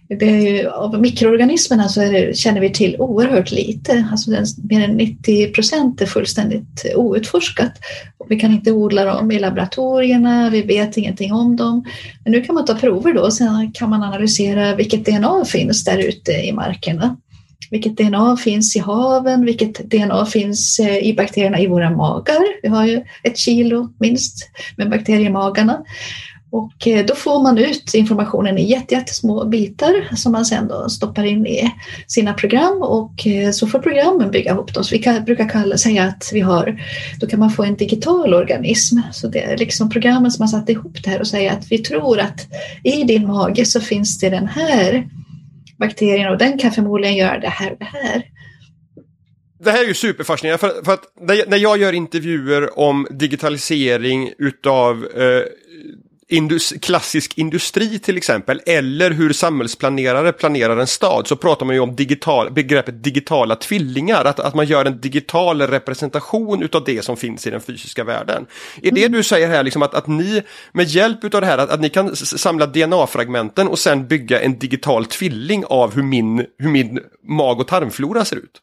det 0.08 0.24
är 0.24 0.52
ju, 0.52 0.68
av 0.68 1.00
mikroorganismerna 1.00 1.88
så 1.88 2.00
det, 2.00 2.36
känner 2.36 2.60
vi 2.60 2.70
till 2.70 2.96
oerhört 2.98 3.50
lite. 3.50 4.08
Alltså 4.10 4.30
den, 4.30 4.46
mer 4.70 4.84
än 4.84 4.96
90 4.96 5.52
procent 5.52 6.00
är 6.00 6.06
fullständigt 6.06 6.86
outforskat. 6.94 7.72
Vi 8.28 8.40
kan 8.40 8.52
inte 8.52 8.72
odla 8.72 9.04
dem 9.04 9.30
i 9.30 9.38
laboratorierna, 9.38 10.50
vi 10.50 10.62
vet 10.62 10.96
ingenting 10.96 11.32
om 11.32 11.56
dem. 11.56 11.84
Men 12.24 12.32
nu 12.32 12.40
kan 12.40 12.54
man 12.54 12.64
ta 12.64 12.74
prover 12.74 13.12
då 13.12 13.20
och 13.20 13.32
sen 13.32 13.72
kan 13.72 13.90
man 13.90 14.02
analysera 14.02 14.74
vilket 14.74 15.04
DNA 15.04 15.44
finns 15.44 15.84
där 15.84 15.98
ute 15.98 16.32
i 16.32 16.52
markerna. 16.52 17.16
Vilket 17.70 17.96
DNA 17.96 18.36
finns 18.36 18.76
i 18.76 18.78
haven, 18.78 19.44
vilket 19.44 19.90
DNA 19.90 20.26
finns 20.26 20.78
eh, 20.78 20.98
i 20.98 21.14
bakterierna 21.14 21.60
i 21.60 21.66
våra 21.66 21.90
magar. 21.90 22.62
Vi 22.62 22.68
har 22.68 22.86
ju 22.86 23.04
ett 23.22 23.38
kilo 23.38 23.88
minst 23.98 24.50
med 24.76 24.90
bakterier 24.90 25.26
i 25.26 25.30
magarna. 25.30 25.84
Och 26.50 26.86
eh, 26.86 27.06
då 27.06 27.14
får 27.14 27.42
man 27.42 27.58
ut 27.58 27.94
informationen 27.94 28.58
i 28.58 28.70
jättesmå 28.70 29.44
bitar 29.44 30.16
som 30.16 30.32
man 30.32 30.44
sen 30.44 30.68
då 30.68 30.88
stoppar 30.88 31.24
in 31.24 31.46
i 31.46 31.74
sina 32.06 32.34
program 32.34 32.82
och 32.82 33.26
eh, 33.26 33.50
så 33.50 33.66
får 33.66 33.78
programmen 33.78 34.30
bygga 34.30 34.52
ihop 34.52 34.74
dem. 34.74 34.84
Så 34.84 34.94
vi 34.94 35.02
kan, 35.02 35.24
brukar 35.24 35.48
kalla, 35.48 35.76
säga 35.76 36.04
att 36.04 36.30
vi 36.32 36.40
har, 36.40 36.82
då 37.20 37.26
kan 37.26 37.40
man 37.40 37.50
få 37.50 37.64
en 37.64 37.76
digital 37.76 38.34
organism. 38.34 38.98
Så 39.12 39.28
det 39.28 39.42
är 39.42 39.56
liksom 39.56 39.90
programmen 39.90 40.30
som 40.30 40.42
har 40.42 40.48
satt 40.48 40.68
ihop 40.68 41.04
det 41.04 41.10
här 41.10 41.20
och 41.20 41.26
säger 41.26 41.52
att 41.52 41.72
vi 41.72 41.78
tror 41.78 42.20
att 42.20 42.46
i 42.84 43.04
din 43.04 43.26
mage 43.26 43.64
så 43.64 43.80
finns 43.80 44.18
det 44.18 44.30
den 44.30 44.46
här 44.46 45.08
bakterien 45.78 46.32
och 46.32 46.38
den 46.38 46.58
kan 46.58 46.72
förmodligen 46.72 47.16
göra 47.16 47.38
det 47.38 47.48
här 47.48 47.72
och 47.72 47.78
det 47.78 47.84
här. 47.84 48.22
Det 49.60 49.70
här 49.70 49.84
är 49.84 49.88
ju 49.88 49.94
superfascinerande 49.94 50.58
för, 50.58 50.84
för 50.84 50.92
att 50.92 51.02
när 51.48 51.56
jag 51.56 51.78
gör 51.78 51.92
intervjuer 51.92 52.78
om 52.78 53.06
digitalisering 53.10 54.32
utav 54.38 55.06
eh, 55.16 55.42
indus 56.28 56.74
klassisk 56.82 57.38
industri 57.38 57.98
till 57.98 58.16
exempel, 58.16 58.60
eller 58.66 59.10
hur 59.10 59.32
samhällsplanerare 59.32 60.32
planerar 60.32 60.76
en 60.76 60.86
stad, 60.86 61.26
så 61.26 61.36
pratar 61.36 61.66
man 61.66 61.74
ju 61.74 61.80
om 61.80 61.96
digital, 61.96 62.50
begreppet 62.52 63.04
digitala 63.04 63.56
tvillingar, 63.56 64.24
att, 64.24 64.40
att 64.40 64.54
man 64.54 64.66
gör 64.66 64.84
en 64.84 65.00
digital 65.00 65.62
representation 65.62 66.62
utav 66.62 66.84
det 66.84 67.04
som 67.04 67.16
finns 67.16 67.46
i 67.46 67.50
den 67.50 67.60
fysiska 67.60 68.04
världen. 68.04 68.46
Är 68.82 68.90
det 68.90 69.04
mm. 69.04 69.12
du 69.12 69.22
säger 69.22 69.48
här, 69.48 69.62
liksom 69.62 69.82
att, 69.82 69.94
att 69.94 70.06
ni 70.06 70.42
med 70.72 70.86
hjälp 70.86 71.24
utav 71.24 71.40
det 71.40 71.46
här, 71.46 71.58
att, 71.58 71.70
att 71.70 71.80
ni 71.80 71.88
kan 71.88 72.16
samla 72.16 72.66
DNA-fragmenten 72.66 73.68
och 73.68 73.78
sen 73.78 74.06
bygga 74.06 74.40
en 74.40 74.58
digital 74.58 75.04
tvilling 75.04 75.64
av 75.64 75.94
hur 75.94 76.02
min, 76.02 76.46
hur 76.58 76.68
min 76.70 77.00
mag 77.28 77.60
och 77.60 77.68
tarmflora 77.68 78.24
ser 78.24 78.36
ut? 78.36 78.62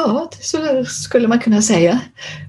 Ja, 0.00 0.30
så 0.40 0.84
skulle 0.84 1.28
man 1.28 1.38
kunna 1.38 1.62
säga. 1.62 2.00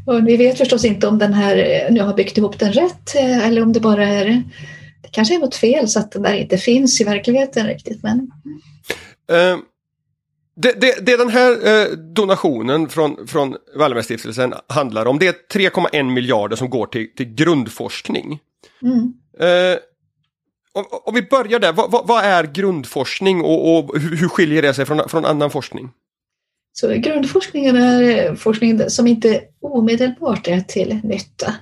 Och 0.05 0.27
vi 0.27 0.37
vet 0.37 0.57
förstås 0.57 0.85
inte 0.85 1.07
om 1.07 1.17
den 1.17 1.33
här 1.33 1.87
nu 1.91 2.01
har 2.01 2.13
byggt 2.13 2.37
ihop 2.37 2.59
den 2.59 2.73
rätt 2.73 3.15
eh, 3.15 3.47
eller 3.47 3.61
om 3.63 3.73
det 3.73 3.79
bara 3.79 4.07
är 4.07 4.43
det 5.01 5.09
kanske 5.11 5.35
är 5.35 5.39
något 5.39 5.55
fel 5.55 5.87
så 5.87 5.99
att 5.99 6.11
det 6.11 6.19
där 6.19 6.33
inte 6.33 6.57
finns 6.57 7.01
i 7.01 7.03
verkligheten 7.03 7.67
riktigt. 7.67 8.03
Men... 8.03 8.19
Uh, 9.31 9.59
det, 10.55 10.81
det, 10.81 11.05
det, 11.05 11.17
den 11.17 11.29
här 11.29 11.95
donationen 11.95 12.89
från, 12.89 13.27
från 13.27 13.55
Wallenbergstiftelsen 13.75 14.53
handlar 14.67 15.05
om, 15.05 15.19
det 15.19 15.27
är 15.27 15.35
3,1 15.59 16.03
miljarder 16.03 16.55
som 16.55 16.69
går 16.69 16.85
till, 16.85 17.15
till 17.15 17.35
grundforskning. 17.35 18.39
Mm. 18.81 19.13
Uh, 19.41 19.77
om, 20.73 20.85
om, 21.05 21.13
vi 21.13 21.21
börjar 21.21 21.59
där, 21.59 21.73
vad, 21.73 22.07
vad, 22.07 22.23
är 22.23 22.43
grundforskning 22.43 23.41
och, 23.41 23.77
och 23.77 23.99
hur, 23.99 24.15
hur 24.15 24.27
skiljer 24.27 24.61
det 24.61 24.73
sig 24.73 24.85
från, 24.85 25.09
från 25.09 25.25
annan 25.25 25.51
forskning? 25.51 25.89
Så 26.73 26.93
grundforskningen 26.93 27.75
är 27.75 28.35
forskning 28.35 28.89
som 28.89 29.07
inte 29.07 29.41
omedelbart 29.61 30.47
är 30.47 30.61
till 30.61 30.99
nytta. 31.03 31.53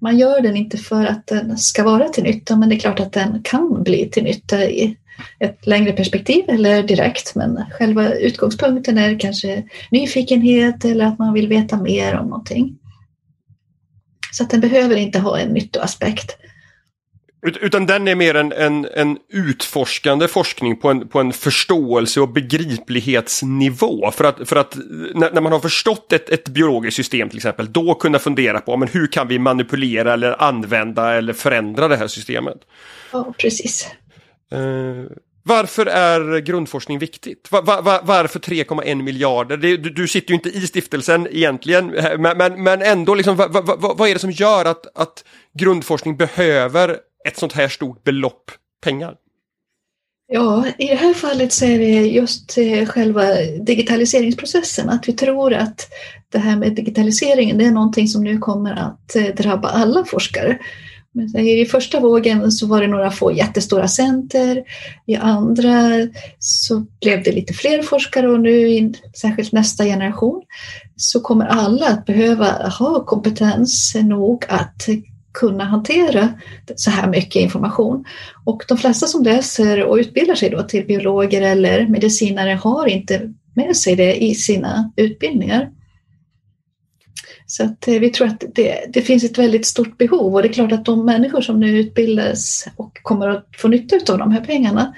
Man 0.00 0.18
gör 0.18 0.40
den 0.40 0.56
inte 0.56 0.78
för 0.78 1.04
att 1.04 1.26
den 1.26 1.58
ska 1.58 1.84
vara 1.84 2.08
till 2.08 2.24
nytta, 2.24 2.56
men 2.56 2.68
det 2.68 2.74
är 2.74 2.78
klart 2.78 3.00
att 3.00 3.12
den 3.12 3.42
kan 3.42 3.82
bli 3.82 4.08
till 4.08 4.24
nytta 4.24 4.64
i 4.64 4.96
ett 5.38 5.66
längre 5.66 5.92
perspektiv 5.92 6.44
eller 6.48 6.82
direkt. 6.82 7.34
Men 7.34 7.64
själva 7.70 8.14
utgångspunkten 8.14 8.98
är 8.98 9.20
kanske 9.20 9.64
nyfikenhet 9.90 10.84
eller 10.84 11.04
att 11.04 11.18
man 11.18 11.34
vill 11.34 11.48
veta 11.48 11.82
mer 11.82 12.16
om 12.16 12.28
någonting. 12.28 12.78
Så 14.32 14.42
att 14.42 14.50
den 14.50 14.60
behöver 14.60 14.96
inte 14.96 15.18
ha 15.18 15.38
en 15.38 15.48
nyttoaspekt. 15.48 16.36
Utan 17.46 17.86
den 17.86 18.08
är 18.08 18.14
mer 18.14 18.34
en, 18.34 18.52
en, 18.52 18.88
en 18.94 19.18
utforskande 19.32 20.28
forskning 20.28 20.76
på 20.76 20.90
en, 20.90 21.08
på 21.08 21.20
en 21.20 21.32
förståelse 21.32 22.20
och 22.20 22.28
begriplighetsnivå. 22.28 24.10
För 24.10 24.24
att, 24.24 24.48
för 24.48 24.56
att 24.56 24.76
när, 25.14 25.32
när 25.32 25.40
man 25.40 25.52
har 25.52 25.60
förstått 25.60 26.12
ett, 26.12 26.30
ett 26.30 26.48
biologiskt 26.48 26.96
system 26.96 27.28
till 27.28 27.38
exempel, 27.38 27.72
då 27.72 27.94
kunna 27.94 28.18
fundera 28.18 28.60
på 28.60 28.76
men 28.76 28.88
hur 28.88 29.06
kan 29.06 29.28
vi 29.28 29.38
manipulera 29.38 30.12
eller 30.12 30.42
använda 30.42 31.14
eller 31.14 31.32
förändra 31.32 31.88
det 31.88 31.96
här 31.96 32.08
systemet. 32.08 32.58
Ja, 33.12 33.34
precis. 33.38 33.88
Uh, 34.54 35.06
varför 35.48 35.86
är 35.86 36.38
grundforskning 36.38 36.98
viktigt? 36.98 37.52
Var, 37.52 37.62
var, 37.62 38.00
varför 38.02 38.38
3,1 38.38 39.02
miljarder? 39.02 39.56
Det, 39.56 39.76
du, 39.76 39.90
du, 39.90 40.08
sitter 40.08 40.30
ju 40.30 40.34
inte 40.34 40.48
i 40.48 40.66
stiftelsen 40.66 41.28
egentligen, 41.30 41.86
men, 42.18 42.38
men, 42.38 42.62
men 42.62 42.82
ändå, 42.82 43.14
liksom, 43.14 43.36
vad 43.36 44.08
är 44.08 44.12
det 44.14 44.20
som 44.20 44.30
gör 44.30 44.64
att, 44.64 44.98
att 44.98 45.24
grundforskning 45.58 46.16
behöver 46.16 46.96
ett 47.26 47.36
sånt 47.36 47.52
här 47.52 47.68
stort 47.68 48.04
belopp 48.04 48.50
pengar? 48.82 49.14
Ja, 50.28 50.64
i 50.78 50.86
det 50.86 50.94
här 50.94 51.14
fallet 51.14 51.52
så 51.52 51.64
är 51.64 51.78
det 51.78 52.06
just 52.06 52.58
eh, 52.58 52.86
själva 52.86 53.24
digitaliseringsprocessen, 53.60 54.88
att 54.88 55.08
vi 55.08 55.12
tror 55.12 55.54
att 55.54 55.88
det 56.32 56.38
här 56.38 56.56
med 56.56 56.74
digitaliseringen 56.74 57.58
det 57.58 57.64
är 57.64 57.70
någonting 57.70 58.08
som 58.08 58.24
nu 58.24 58.38
kommer 58.38 58.72
att 58.72 59.16
eh, 59.16 59.34
drabba 59.34 59.68
alla 59.68 60.04
forskare. 60.04 60.58
I 61.38 61.64
första 61.64 62.00
vågen 62.00 62.52
så 62.52 62.66
var 62.66 62.80
det 62.80 62.86
några 62.86 63.10
få 63.10 63.32
jättestora 63.32 63.88
center, 63.88 64.62
i 65.06 65.16
andra 65.16 65.90
så 66.38 66.86
blev 67.00 67.22
det 67.22 67.32
lite 67.32 67.52
fler 67.52 67.82
forskare 67.82 68.28
och 68.28 68.40
nu, 68.40 68.92
särskilt 69.20 69.52
nästa 69.52 69.84
generation, 69.84 70.42
så 70.96 71.20
kommer 71.20 71.46
alla 71.46 71.88
att 71.88 72.06
behöva 72.06 72.68
ha 72.68 73.04
kompetens 73.04 73.96
nog 74.04 74.44
att 74.48 74.88
kunna 75.36 75.64
hantera 75.64 76.28
så 76.76 76.90
här 76.90 77.08
mycket 77.08 77.42
information. 77.42 78.04
Och 78.44 78.62
de 78.68 78.78
flesta 78.78 79.06
som 79.06 79.22
läser 79.22 79.82
och 79.84 79.96
utbildar 79.96 80.34
sig 80.34 80.50
då 80.50 80.62
till 80.62 80.86
biologer 80.86 81.42
eller 81.42 81.86
medicinare 81.86 82.50
har 82.50 82.86
inte 82.86 83.32
med 83.54 83.76
sig 83.76 83.96
det 83.96 84.24
i 84.24 84.34
sina 84.34 84.92
utbildningar. 84.96 85.70
Så 87.46 87.64
att 87.64 87.88
eh, 87.88 87.94
vi 87.94 88.10
tror 88.10 88.26
att 88.26 88.44
det, 88.54 88.86
det, 88.88 89.02
finns 89.02 89.24
ett 89.24 89.38
väldigt 89.38 89.66
stort 89.66 89.98
behov 89.98 90.34
och 90.34 90.42
det 90.42 90.48
är 90.48 90.52
klart 90.52 90.72
att 90.72 90.84
de 90.84 91.04
människor 91.04 91.40
som 91.40 91.60
nu 91.60 91.78
utbildas 91.78 92.68
och 92.76 92.98
kommer 93.02 93.28
att 93.28 93.48
få 93.56 93.68
nytta 93.68 94.12
av 94.12 94.18
de 94.18 94.32
här 94.32 94.40
pengarna 94.40 94.94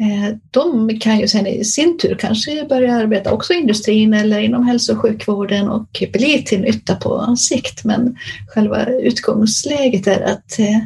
Eh, 0.00 0.36
de 0.50 0.98
kan 0.98 1.20
ju 1.20 1.28
sen 1.28 1.46
i 1.46 1.64
sin 1.64 1.98
tur 1.98 2.14
kanske 2.14 2.64
börja 2.68 2.94
arbeta 2.94 3.32
också 3.32 3.52
i 3.52 3.56
industrin 3.56 4.14
eller 4.14 4.40
inom 4.40 4.66
hälso 4.66 4.92
och 4.92 4.98
sjukvården 4.98 5.68
och 5.68 6.04
bli 6.12 6.42
till 6.42 6.60
nytta 6.60 6.94
på 6.94 7.36
sikt. 7.36 7.84
Men 7.84 8.16
själva 8.46 8.86
utgångsläget 8.86 10.06
är 10.06 10.20
att 10.20 10.58
eh, 10.58 10.78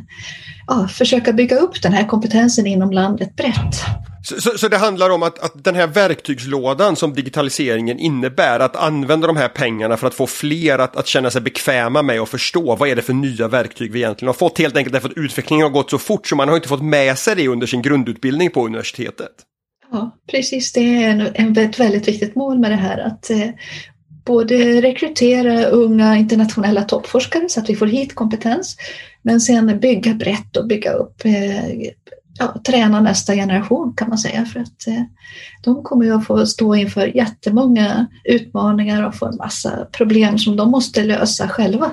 ja, 0.67 0.89
försöka 0.89 1.33
bygga 1.33 1.57
upp 1.57 1.83
den 1.83 1.93
här 1.93 2.05
kompetensen 2.05 2.67
inom 2.67 2.91
landet 2.93 3.37
brett. 3.37 3.85
Så, 4.25 4.41
så, 4.41 4.59
så, 4.59 4.69
det 4.69 4.77
handlar 4.77 5.11
om 5.11 5.23
att, 5.23 5.39
att 5.39 5.65
den 5.65 5.75
här 5.75 5.87
verktygslådan 5.87 6.97
som 6.97 7.15
digitaliseringen 7.15 7.99
innebär, 7.99 8.61
att 8.61 8.77
använda 8.77 9.27
de 9.27 9.37
här 9.37 9.49
pengarna 9.49 9.97
för 9.97 10.07
att 10.07 10.15
få 10.15 10.27
fler 10.27 10.79
att, 10.79 10.97
att 10.97 11.07
känna 11.07 11.31
sig 11.31 11.41
bekväma 11.41 12.03
med 12.03 12.21
och 12.21 12.29
förstå 12.29 12.77
vad 12.77 12.89
är 12.89 12.97
det 12.97 13.03
för 13.03 13.13
nya 13.13 13.49
verktyg 13.49 13.93
vi 13.93 13.99
egentligen 13.99 14.29
har 14.29 14.35
fått, 14.35 14.59
helt 14.59 14.77
enkelt 14.77 14.93
därför 14.93 15.09
att 15.09 15.17
utvecklingen 15.17 15.65
har 15.65 15.71
gått 15.71 15.91
så 15.91 15.99
fort 15.99 16.27
så 16.27 16.37
man 16.37 16.49
har 16.49 16.57
inte 16.57 16.69
fått 16.69 16.83
med 16.83 17.19
sig 17.19 17.37
det 17.37 17.49
under 17.49 17.67
sin 17.67 17.83
grundutbildning 17.83 18.51
på 18.51 18.67
universitetet. 18.67 19.33
Ja, 19.93 20.17
precis. 20.31 20.73
Det 20.73 20.81
är 20.81 21.11
en, 21.11 21.21
en, 21.35 21.59
ett 21.59 21.81
väldigt 21.81 22.09
viktigt 22.09 22.35
mål 22.35 22.59
med 22.59 22.71
det 22.71 22.77
här 22.77 22.99
att 22.99 23.31
eh, 23.31 23.51
både 24.27 24.81
rekrytera 24.81 25.65
unga 25.65 26.17
internationella 26.17 26.83
toppforskare 26.83 27.49
så 27.49 27.61
att 27.61 27.71
vi 27.71 27.77
får 27.77 27.87
hit 27.87 28.15
kompetens, 28.15 28.77
men 29.23 29.41
sen 29.41 29.81
bygga 29.81 30.15
brett 30.15 30.57
och 30.57 30.67
bygga 30.67 30.93
upp 30.93 31.25
eh, 31.25 31.65
ja, 32.39 32.61
träna 32.67 33.01
nästa 33.01 33.35
generation 33.35 33.95
kan 33.97 34.09
man 34.09 34.19
säga. 34.19 34.45
För 34.45 34.61
att 34.61 34.87
eh, 34.87 35.03
de 35.65 35.83
kommer 35.83 36.05
ju 36.05 36.15
att 36.15 36.27
få 36.27 36.47
stå 36.47 36.75
inför 36.75 37.17
jättemånga 37.17 38.07
utmaningar 38.25 39.07
och 39.07 39.15
få 39.15 39.27
en 39.27 39.37
massa 39.37 39.87
problem 39.93 40.39
som 40.39 40.57
de 40.57 40.71
måste 40.71 41.05
lösa 41.05 41.49
själva. 41.49 41.91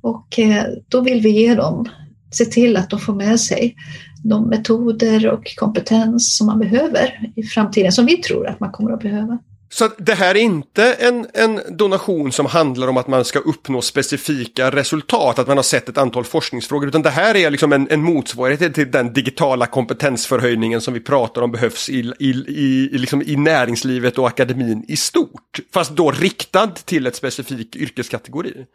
Och 0.00 0.38
eh, 0.38 0.64
då 0.88 1.00
vill 1.00 1.20
vi 1.20 1.30
ge 1.30 1.54
dem, 1.54 1.88
se 2.30 2.44
till 2.44 2.76
att 2.76 2.90
de 2.90 3.00
får 3.00 3.14
med 3.14 3.40
sig 3.40 3.76
de 4.24 4.48
metoder 4.48 5.28
och 5.28 5.56
kompetens 5.56 6.36
som 6.36 6.46
man 6.46 6.58
behöver 6.58 7.32
i 7.36 7.42
framtiden, 7.42 7.92
som 7.92 8.06
vi 8.06 8.16
tror 8.16 8.46
att 8.46 8.60
man 8.60 8.70
kommer 8.70 8.92
att 8.92 9.02
behöva. 9.02 9.38
Så 9.68 9.90
det 9.98 10.14
här 10.14 10.34
är 10.34 10.40
inte 10.40 10.92
en, 10.92 11.26
en 11.34 11.76
donation 11.76 12.32
som 12.32 12.46
handlar 12.46 12.88
om 12.88 12.96
att 12.96 13.06
man 13.06 13.24
ska 13.24 13.38
uppnå 13.38 13.82
specifika 13.82 14.70
resultat, 14.70 15.38
att 15.38 15.46
man 15.46 15.58
har 15.58 15.62
sett 15.62 15.88
ett 15.88 15.98
antal 15.98 16.24
forskningsfrågor, 16.24 16.88
utan 16.88 17.02
det 17.02 17.10
här 17.10 17.36
är 17.36 17.50
liksom 17.50 17.72
en, 17.72 17.90
en 17.90 18.02
motsvarighet 18.02 18.74
till 18.74 18.90
den 18.90 19.12
digitala 19.12 19.66
kompetensförhöjningen 19.66 20.80
som 20.80 20.94
vi 20.94 21.00
pratar 21.00 21.42
om 21.42 21.52
behövs 21.52 21.88
i, 21.88 22.12
i, 22.18 22.30
i, 22.48 22.88
liksom 22.92 23.22
i 23.22 23.36
näringslivet 23.36 24.18
och 24.18 24.26
akademin 24.26 24.84
i 24.88 24.96
stort. 24.96 25.60
Fast 25.72 25.90
då 25.90 26.10
riktad 26.10 26.66
till 26.66 27.06
ett 27.06 27.16
specifik 27.16 27.76
yrkeskategori. 27.76 28.66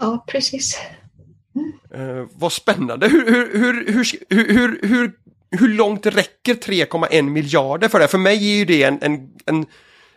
Ja, 0.00 0.24
precis. 0.28 0.78
Mm. 1.54 2.08
Uh, 2.08 2.26
vad 2.32 2.52
spännande. 2.52 3.08
Hur, 3.08 3.26
hur, 3.26 3.52
hur, 3.58 4.04
hur, 4.28 4.52
hur, 4.52 4.88
hur, 4.88 5.12
hur 5.50 5.68
långt 5.68 6.06
räcker 6.06 6.54
3,1 6.54 7.22
miljarder 7.22 7.88
för 7.88 7.98
det? 7.98 8.08
För 8.08 8.18
mig 8.18 8.52
är 8.52 8.58
ju 8.58 8.64
det 8.64 8.82
en, 8.82 8.98
en, 9.02 9.28
en 9.46 9.66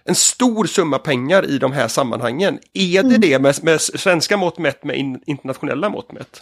en 0.06 0.16
stor 0.16 0.66
summa 0.66 1.00
pengar 1.00 1.50
i 1.50 1.58
de 1.58 1.72
här 1.72 1.88
sammanhangen. 1.88 2.60
Är 2.74 3.04
det 3.04 3.16
mm. 3.16 3.22
det 3.22 3.40
med, 3.40 3.64
med 3.64 3.82
svenska 3.82 4.38
mått 4.38 4.58
mätt 4.58 4.84
med 4.84 4.98
in, 4.98 5.20
internationella 5.26 5.90
mått 5.90 6.12
mätt? 6.12 6.42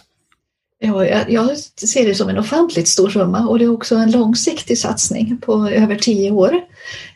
Ja, 0.78 1.06
jag, 1.06 1.30
jag, 1.30 1.58
ser 1.58 2.06
det 2.06 2.14
som 2.14 2.28
en 2.28 2.38
ofantligt 2.38 2.88
stor 2.88 3.10
summa 3.10 3.48
och 3.48 3.58
det 3.58 3.64
är 3.64 3.72
också 3.72 3.96
en 3.96 4.10
långsiktig 4.10 4.78
satsning 4.78 5.38
på 5.38 5.68
över 5.68 5.96
tio 5.96 6.30
år. 6.30 6.60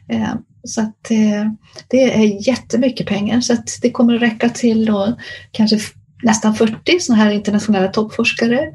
Eh, 0.09 0.35
så 0.65 0.81
att 0.81 1.11
eh, 1.11 1.51
det 1.89 2.03
är 2.03 2.49
jättemycket 2.49 3.07
pengar 3.07 3.41
så 3.41 3.53
att 3.53 3.79
det 3.83 3.91
kommer 3.91 4.15
att 4.15 4.23
räcka 4.23 4.49
till 4.49 4.87
då 4.87 5.17
kanske 5.51 5.79
nästan 6.23 6.55
40 6.55 7.01
sådana 7.01 7.25
här 7.25 7.31
internationella 7.31 7.89
toppforskare. 7.89 8.69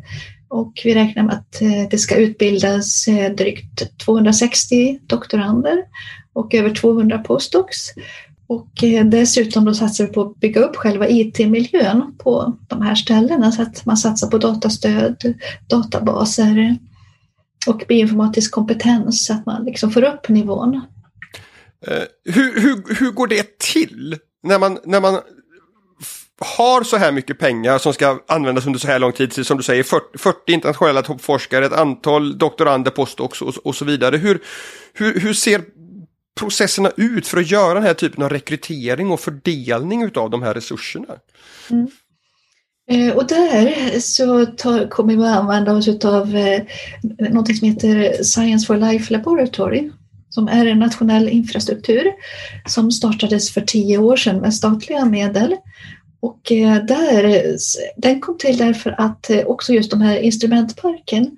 Och 0.49 0.73
vi 0.83 0.95
räknar 0.95 1.23
med 1.23 1.35
att 1.35 1.61
eh, 1.61 1.89
det 1.91 1.97
ska 1.97 2.15
utbildas 2.15 3.07
eh, 3.07 3.31
drygt 3.31 3.97
260 3.97 4.99
doktorander 5.07 5.77
och 6.33 6.53
över 6.53 6.75
200 6.75 7.17
postdocs. 7.17 7.89
Och 8.47 8.83
eh, 8.83 9.05
dessutom 9.05 9.65
då 9.65 9.73
satsar 9.73 10.05
vi 10.05 10.13
på 10.13 10.21
att 10.21 10.39
bygga 10.39 10.61
upp 10.61 10.75
själva 10.75 11.07
IT-miljön 11.09 12.15
på 12.17 12.57
de 12.67 12.81
här 12.81 12.95
ställena 12.95 13.51
så 13.51 13.61
att 13.61 13.85
man 13.85 13.97
satsar 13.97 14.27
på 14.27 14.37
datastöd, 14.37 15.33
databaser 15.67 16.77
och 17.67 17.83
bioinformatisk 17.87 18.51
kompetens 18.51 19.25
så 19.25 19.33
att 19.33 19.45
man 19.45 19.65
liksom 19.65 19.91
får 19.91 20.03
upp 20.03 20.29
nivån. 20.29 20.81
Eh, 21.87 22.03
hur, 22.33 22.61
hur, 22.61 22.95
hur 22.95 23.11
går 23.11 23.27
det 23.27 23.59
till 23.59 24.17
när 24.43 24.59
man, 24.59 24.77
när 24.85 25.01
man 25.01 25.19
har 26.39 26.83
så 26.83 26.97
här 26.97 27.11
mycket 27.11 27.39
pengar 27.39 27.77
som 27.77 27.93
ska 27.93 28.19
användas 28.27 28.65
under 28.65 28.79
så 28.79 28.87
här 28.87 28.99
lång 28.99 29.11
tid, 29.11 29.45
som 29.45 29.57
du 29.57 29.63
säger, 29.63 29.83
40, 29.83 30.17
40 30.17 30.51
internationella 30.51 31.01
toppforskare, 31.01 31.65
ett 31.65 31.73
antal 31.73 32.37
doktorander, 32.37 32.91
postdocs 32.91 33.41
och, 33.41 33.53
och 33.63 33.75
så 33.75 33.85
vidare. 33.85 34.17
Hur, 34.17 34.41
hur, 34.93 35.19
hur 35.19 35.33
ser 35.33 35.61
processerna 36.39 36.91
ut 36.97 37.27
för 37.27 37.37
att 37.37 37.51
göra 37.51 37.73
den 37.73 37.83
här 37.83 37.93
typen 37.93 38.23
av 38.23 38.29
rekrytering 38.29 39.11
och 39.11 39.19
fördelning 39.19 40.11
av 40.15 40.29
de 40.29 40.43
här 40.43 40.53
resurserna? 40.53 41.07
Mm. 41.69 41.87
Eh, 42.91 43.15
och 43.15 43.27
där 43.27 43.99
så 43.99 44.45
tar, 44.45 44.87
kommer 44.87 45.15
vi 45.15 45.23
att 45.23 45.37
använda 45.37 45.73
oss 45.73 46.05
av 46.05 46.35
eh, 46.35 46.61
något 47.31 47.57
som 47.57 47.67
heter 47.67 48.23
Science 48.23 48.65
for 48.65 48.77
Life 48.77 49.13
Laboratory 49.13 49.89
som 50.33 50.47
är 50.47 50.65
en 50.65 50.79
nationell 50.79 51.29
infrastruktur 51.29 52.03
som 52.67 52.91
startades 52.91 53.51
för 53.51 53.61
tio 53.61 53.97
år 53.97 54.15
sedan 54.15 54.37
med 54.37 54.53
statliga 54.53 55.05
medel. 55.05 55.55
Och 56.19 56.51
eh, 56.51 56.85
där, 56.85 57.45
den 57.97 58.21
kom 58.21 58.37
till 58.37 58.57
därför 58.57 58.95
att 58.97 59.29
eh, 59.29 59.45
också 59.45 59.73
just 59.73 59.91
de 59.91 60.01
här 60.01 60.17
instrumentparken 60.17 61.37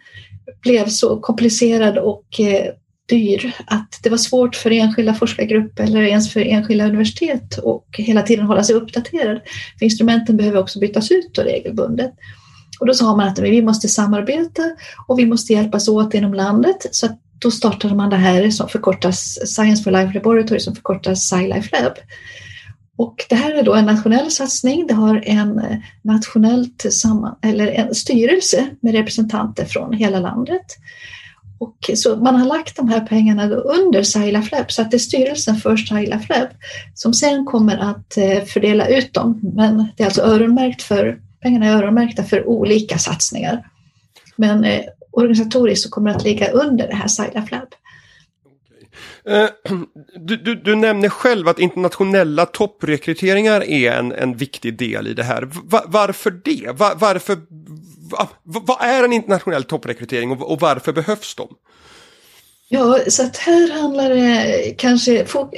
blev 0.61 0.87
så 0.87 1.19
komplicerad 1.19 1.97
och 1.97 2.39
eh, 2.39 2.73
dyr 3.13 3.53
att 3.65 3.99
det 4.03 4.09
var 4.09 4.17
svårt 4.17 4.55
för 4.55 4.71
enskilda 4.71 5.13
forskargrupper 5.13 5.83
eller 5.83 6.01
ens 6.01 6.33
för 6.33 6.39
enskilda 6.39 6.85
universitet 6.85 7.57
och 7.57 7.85
hela 7.97 8.21
tiden 8.21 8.45
hålla 8.45 8.63
sig 8.63 8.75
uppdaterad. 8.75 9.41
För 9.79 9.85
instrumenten 9.85 10.37
behöver 10.37 10.59
också 10.59 10.79
bytas 10.79 11.11
ut 11.11 11.37
regelbundet. 11.37 12.13
Och 12.79 12.87
då 12.87 12.93
sa 12.93 13.15
man 13.15 13.27
att 13.27 13.39
vi 13.39 13.61
måste 13.61 13.87
samarbeta 13.87 14.63
och 15.07 15.19
vi 15.19 15.25
måste 15.25 15.53
hjälpas 15.53 15.87
åt 15.87 16.13
inom 16.13 16.33
landet. 16.33 16.85
Så 16.91 17.07
då 17.39 17.51
startade 17.51 17.95
man 17.95 18.09
det 18.09 18.15
här 18.15 18.49
som 18.49 18.69
förkortas 18.69 19.37
Science 19.45 19.83
for 19.83 19.91
Life 19.91 20.13
Laboratory 20.13 20.59
som 20.59 20.75
förkortas 20.75 21.29
SciLife 21.29 21.69
Lab. 21.71 21.93
Och 22.97 23.15
det 23.29 23.35
här 23.35 23.51
är 23.51 23.63
då 23.63 23.73
en 23.73 23.85
nationell 23.85 24.31
satsning. 24.31 24.87
Det 24.87 24.93
har 24.93 25.23
en 25.25 25.59
eh, 25.59 25.77
nationellt 26.01 26.85
samman, 26.89 27.35
eller 27.41 27.67
en 27.67 27.95
styrelse 27.95 28.69
med 28.81 28.93
representanter 28.93 29.65
från 29.65 29.93
hela 29.93 30.19
landet. 30.19 30.65
Och 31.63 31.89
så 31.97 32.15
man 32.15 32.35
har 32.35 32.45
lagt 32.45 32.75
de 32.75 32.89
här 32.89 32.99
pengarna 32.99 33.49
under 33.49 34.03
Saila 34.03 34.41
Flab 34.41 34.71
så 34.71 34.81
att 34.81 34.91
det 34.91 34.97
är 34.97 34.99
styrelsen 34.99 35.55
för 35.55 35.77
Saila 35.77 36.19
Flab 36.19 36.47
som 36.93 37.13
sen 37.13 37.45
kommer 37.45 37.77
att 37.77 38.17
eh, 38.17 38.43
fördela 38.43 38.87
ut 38.87 39.13
dem. 39.13 39.39
Men 39.55 39.87
det 39.97 40.03
är 40.03 40.07
alltså 40.07 40.21
öronmärkt 40.21 40.81
för, 40.81 41.19
pengarna 41.41 41.65
är 41.65 41.75
öronmärkta 41.75 42.23
för 42.23 42.47
olika 42.47 42.97
satsningar. 42.97 43.67
Men 44.35 44.63
eh, 44.63 44.81
organisatoriskt 45.11 45.83
så 45.83 45.89
kommer 45.89 46.09
det 46.09 46.15
att 46.15 46.23
ligga 46.23 46.51
under 46.51 46.87
det 46.87 46.95
här 46.95 47.07
Saila 47.07 47.41
Flab. 47.41 47.67
Eh, 49.25 49.49
du, 50.19 50.37
du, 50.37 50.55
du, 50.55 50.75
nämner 50.75 51.09
själv 51.09 51.47
att 51.47 51.59
internationella 51.59 52.45
topprekryteringar 52.45 53.63
är 53.63 53.91
en, 53.91 54.11
en 54.11 54.37
viktig 54.37 54.77
del 54.77 55.07
i 55.07 55.13
det 55.13 55.23
här. 55.23 55.49
Varför 55.87 56.31
det? 56.31 56.71
Varför, 56.95 57.37
vad 58.43 58.81
är 58.81 59.03
en 59.03 59.13
internationell 59.13 59.63
topprekrytering 59.63 60.31
och, 60.31 60.51
och 60.51 60.59
varför 60.59 60.93
behövs 60.93 61.35
de? 61.35 61.47
Ja, 62.69 62.99
så 63.07 63.23
att 63.23 63.37
här 63.37 63.81
handlar 63.81 64.09
det 64.09 64.73
kanske, 64.77 65.25
om 65.33 65.49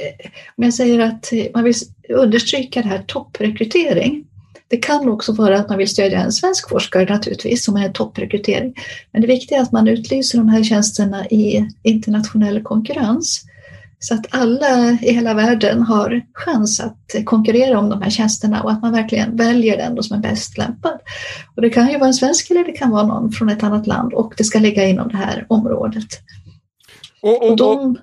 jag 0.56 0.74
säger 0.74 0.98
att 0.98 1.32
man 1.54 1.64
vill 1.64 1.74
understryka 2.08 2.82
det 2.82 2.88
här 2.88 3.02
topprekrytering. 3.06 4.24
Det 4.68 4.76
kan 4.76 5.08
också 5.08 5.32
vara 5.32 5.58
att 5.58 5.68
man 5.68 5.78
vill 5.78 5.88
stödja 5.88 6.20
en 6.20 6.32
svensk 6.32 6.68
forskare 6.68 7.14
naturligtvis 7.14 7.64
som 7.64 7.76
är 7.76 7.86
en 7.86 7.92
topprekrytering. 7.92 8.74
Men 9.12 9.20
det 9.22 9.26
viktiga 9.26 9.58
är 9.58 9.62
att 9.62 9.72
man 9.72 9.88
utlyser 9.88 10.38
de 10.38 10.48
här 10.48 10.62
tjänsterna 10.62 11.26
i 11.26 11.68
internationell 11.82 12.62
konkurrens. 12.62 13.44
Så 13.98 14.14
att 14.14 14.26
alla 14.30 14.90
i 14.90 15.12
hela 15.12 15.34
världen 15.34 15.82
har 15.82 16.22
chans 16.34 16.80
att 16.80 17.14
konkurrera 17.24 17.78
om 17.78 17.88
de 17.88 18.02
här 18.02 18.10
tjänsterna 18.10 18.62
och 18.62 18.70
att 18.72 18.82
man 18.82 18.92
verkligen 18.92 19.36
väljer 19.36 19.76
den 19.76 20.02
som 20.02 20.16
är 20.16 20.20
bäst 20.20 20.58
lämpad. 20.58 21.00
Och 21.56 21.62
det 21.62 21.70
kan 21.70 21.88
ju 21.88 21.98
vara 21.98 22.06
en 22.06 22.14
svensk 22.14 22.50
eller 22.50 22.64
det 22.64 22.72
kan 22.72 22.90
vara 22.90 23.06
någon 23.06 23.32
från 23.32 23.48
ett 23.48 23.62
annat 23.62 23.86
land 23.86 24.14
och 24.14 24.34
det 24.36 24.44
ska 24.44 24.58
ligga 24.58 24.88
inom 24.88 25.08
det 25.08 25.16
här 25.16 25.46
området. 25.48 26.06
Och, 27.22 27.42
och, 27.42 27.50
och 27.50 27.56
de, 27.56 27.98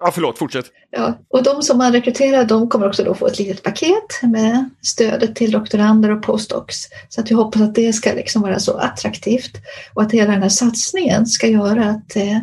ja, 0.00 0.10
förlåt, 0.14 0.38
fortsätt. 0.38 0.66
Ja, 0.90 1.18
och 1.28 1.42
de 1.42 1.62
som 1.62 1.78
man 1.78 1.92
rekryterar 1.92 2.44
de 2.44 2.68
kommer 2.68 2.88
också 2.88 3.04
då 3.04 3.14
få 3.14 3.26
ett 3.26 3.38
litet 3.38 3.62
paket 3.62 4.22
med 4.22 4.70
stödet 4.82 5.34
till 5.34 5.50
doktorander 5.50 6.10
och 6.10 6.22
postdocs. 6.22 6.76
Så 7.08 7.20
att 7.20 7.30
jag 7.30 7.38
hoppas 7.38 7.62
att 7.62 7.74
det 7.74 7.92
ska 7.92 8.12
liksom 8.12 8.42
vara 8.42 8.58
så 8.58 8.76
attraktivt 8.76 9.52
och 9.94 10.02
att 10.02 10.12
hela 10.12 10.32
den 10.32 10.42
här 10.42 10.48
satsningen 10.48 11.26
ska 11.26 11.46
göra 11.46 11.84
att 11.90 12.16
eh, 12.16 12.38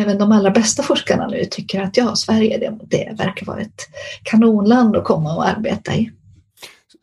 även 0.00 0.18
de 0.18 0.32
allra 0.32 0.50
bästa 0.50 0.82
forskarna 0.82 1.26
nu 1.26 1.44
tycker 1.44 1.82
att 1.82 1.96
ja, 1.96 2.16
Sverige 2.16 2.58
det, 2.58 2.78
det 2.96 3.14
verkar 3.24 3.46
vara 3.46 3.60
ett 3.60 3.88
kanonland 4.22 4.96
att 4.96 5.04
komma 5.04 5.36
och 5.36 5.48
arbeta 5.48 5.94
i. 5.94 6.10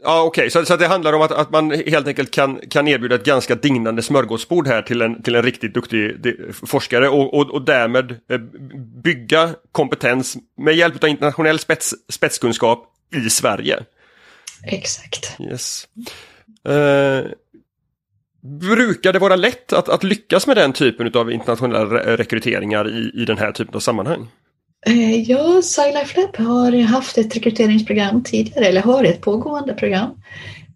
Ja, 0.03 0.23
Okej, 0.23 0.41
okay. 0.41 0.49
så, 0.49 0.65
så 0.65 0.75
det 0.75 0.87
handlar 0.87 1.13
om 1.13 1.21
att, 1.21 1.31
att 1.31 1.51
man 1.51 1.71
helt 1.71 2.07
enkelt 2.07 2.31
kan, 2.31 2.59
kan 2.69 2.87
erbjuda 2.87 3.15
ett 3.15 3.25
ganska 3.25 3.55
dignande 3.55 4.01
smörgåsbord 4.01 4.67
här 4.67 4.81
till 4.81 5.01
en, 5.01 5.23
till 5.23 5.35
en 5.35 5.43
riktigt 5.43 5.73
duktig 5.73 6.15
forskare 6.53 7.09
och, 7.09 7.33
och, 7.33 7.51
och 7.51 7.61
därmed 7.61 8.11
eh, 8.31 8.37
bygga 9.03 9.49
kompetens 9.71 10.37
med 10.57 10.75
hjälp 10.75 11.03
av 11.03 11.09
internationell 11.09 11.59
spets, 11.59 11.93
spetskunskap 12.09 12.87
i 13.15 13.29
Sverige. 13.29 13.83
Exakt. 14.63 15.37
Yes. 15.39 15.87
Uh, 16.69 17.31
brukar 18.45 19.13
det 19.13 19.19
vara 19.19 19.35
lätt 19.35 19.73
att, 19.73 19.89
att 19.89 20.03
lyckas 20.03 20.47
med 20.47 20.57
den 20.57 20.73
typen 20.73 21.11
av 21.13 21.31
internationella 21.31 21.85
rekryteringar 22.17 22.89
i, 22.89 23.21
i 23.21 23.25
den 23.25 23.37
här 23.37 23.51
typen 23.51 23.75
av 23.75 23.79
sammanhang? 23.79 24.27
Eh, 24.85 25.21
ja, 25.21 25.61
SciLife 25.61 26.21
Lab 26.21 26.47
har 26.47 26.81
haft 26.81 27.17
ett 27.17 27.35
rekryteringsprogram 27.35 28.23
tidigare, 28.23 28.65
eller 28.65 28.81
har 28.81 29.03
ett 29.03 29.21
pågående 29.21 29.73
program 29.73 30.09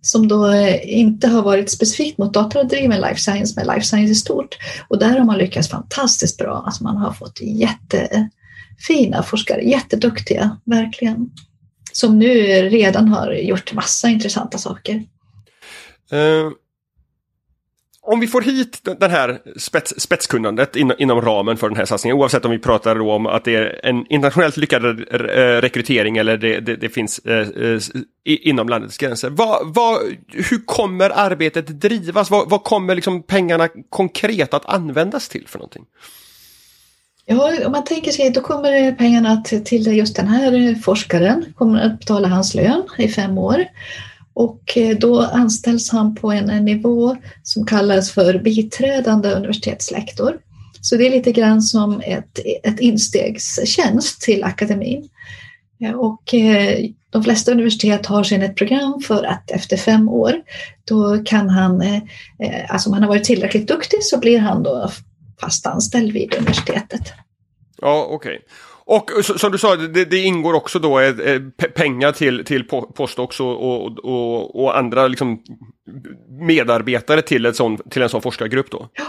som 0.01 0.27
då 0.27 0.47
eh, 0.51 0.99
inte 0.99 1.27
har 1.27 1.41
varit 1.41 1.71
specifikt 1.71 2.17
mot 2.17 2.33
datadriven 2.33 3.01
life 3.01 3.19
science, 3.19 3.53
men 3.57 3.67
life 3.67 3.85
science 3.85 4.11
i 4.11 4.15
stort. 4.15 4.57
Och 4.87 4.99
där 4.99 5.17
har 5.17 5.25
man 5.25 5.37
lyckats 5.37 5.69
fantastiskt 5.69 6.37
bra. 6.37 6.63
Alltså 6.65 6.83
man 6.83 6.97
har 6.97 7.13
fått 7.13 7.41
jättefina 7.41 9.23
forskare, 9.23 9.61
jätteduktiga, 9.61 10.57
verkligen. 10.65 11.29
Som 11.91 12.19
nu 12.19 12.29
redan 12.69 13.07
har 13.07 13.31
gjort 13.33 13.73
massa 13.73 14.09
intressanta 14.09 14.57
saker. 14.57 14.95
Uh 16.13 16.51
om 18.11 18.19
vi 18.19 18.27
får 18.27 18.41
hit 18.41 18.79
den 18.99 19.11
här 19.11 19.39
spets, 19.57 19.93
spetskunnandet 19.97 20.75
in, 20.75 20.93
inom 20.97 21.21
ramen 21.21 21.57
för 21.57 21.69
den 21.69 21.77
här 21.77 21.85
satsningen, 21.85 22.17
oavsett 22.17 22.45
om 22.45 22.51
vi 22.51 22.59
pratar 22.59 23.01
om 23.01 23.25
att 23.25 23.43
det 23.43 23.55
är 23.55 23.85
en 23.85 24.05
internationellt 24.09 24.57
lyckad 24.57 24.85
eh, 24.85 25.61
rekrytering 25.61 26.17
eller 26.17 26.37
det, 26.37 26.59
det, 26.59 26.75
det 26.75 26.89
finns 26.89 27.19
eh, 27.19 27.47
eh 27.47 27.79
inom 28.23 28.69
landets 28.69 28.97
gränser. 28.97 29.29
Vad, 29.29 29.73
vad, 29.73 29.99
hur 30.27 30.65
kommer 30.65 31.09
arbetet 31.09 31.67
drivas? 31.67 32.31
Vad, 32.31 32.49
vad 32.49 32.63
kommer 32.63 32.95
liksom 32.95 33.23
pengarna 33.23 33.69
konkret 33.89 34.53
att 34.53 34.65
användas 34.65 35.29
till 35.29 35.47
för 35.47 35.59
någonting? 35.59 35.85
Ja, 37.25 37.65
om 37.65 37.71
man 37.71 37.83
tänker 37.83 38.11
sig, 38.11 38.29
då 38.29 38.41
kommer 38.41 38.91
pengarna 38.91 39.43
till 39.65 39.97
just 39.97 40.15
den 40.15 40.27
här 40.27 40.75
forskaren, 40.81 41.45
kommer 41.55 41.81
att 41.85 41.99
betala 41.99 42.27
hans 42.27 42.55
lön 42.55 42.83
i 42.97 43.07
fem 43.07 43.37
år. 43.37 43.65
Och 44.39 44.77
eh, 44.77 44.97
då 44.97 45.21
anställs 45.21 45.89
han 45.89 46.15
på 46.15 46.31
en 46.31 46.65
nivå 46.65 47.17
som 47.43 47.65
kallas 47.65 48.11
för 48.11 48.39
biträdande 48.39 49.31
universitetslektor. 49.31 50.37
Så 50.81 50.95
det 50.95 51.07
är 51.07 51.11
lite 51.11 51.31
grann 51.31 51.61
som 51.61 52.01
ett, 52.01 52.39
ett 52.63 52.79
instegstjänst 52.79 54.21
till 54.21 54.43
akademin. 54.43 55.09
Eh, 55.83 55.91
och 55.91 56.33
eh, 56.33 56.85
de 57.09 57.23
flesta 57.23 57.51
universitet 57.51 58.05
har 58.05 58.23
sedan 58.23 58.41
ett 58.41 58.55
program 58.55 59.01
för 59.07 59.23
att 59.23 59.51
efter 59.51 59.77
fem 59.77 60.09
år, 60.09 60.33
då 60.85 61.23
kan 61.25 61.49
han, 61.49 61.83
alltså 62.69 62.89
om 62.89 62.93
han 62.93 63.03
har 63.03 63.09
varit 63.09 63.23
tillräckligt 63.23 63.67
duktig 63.67 64.03
så 64.03 64.19
blir 64.19 64.39
han 64.39 64.63
då 64.63 64.91
fast 65.41 65.65
anställd 65.65 66.11
vid 66.11 66.35
universitetet. 66.35 67.13
Ja, 67.81 68.07
okej. 68.09 68.35
Okay. 68.35 68.39
Och 68.91 69.11
som 69.39 69.51
du 69.51 69.57
sa, 69.57 69.75
det, 69.75 70.05
det 70.05 70.19
ingår 70.19 70.53
också 70.53 70.79
då 70.79 70.99
eh, 70.99 71.41
pengar 71.75 72.11
till, 72.11 72.45
till 72.45 72.63
postdocs 72.95 73.39
och, 73.39 73.47
och, 73.47 73.99
och, 73.99 74.63
och 74.63 74.77
andra 74.77 75.07
liksom 75.07 75.43
medarbetare 76.29 77.21
till, 77.21 77.45
ett 77.45 77.55
sån, 77.55 77.77
till 77.89 78.01
en 78.01 78.09
sån 78.09 78.21
forskargrupp 78.21 78.71
då? 78.71 78.89
Ja, 78.93 79.03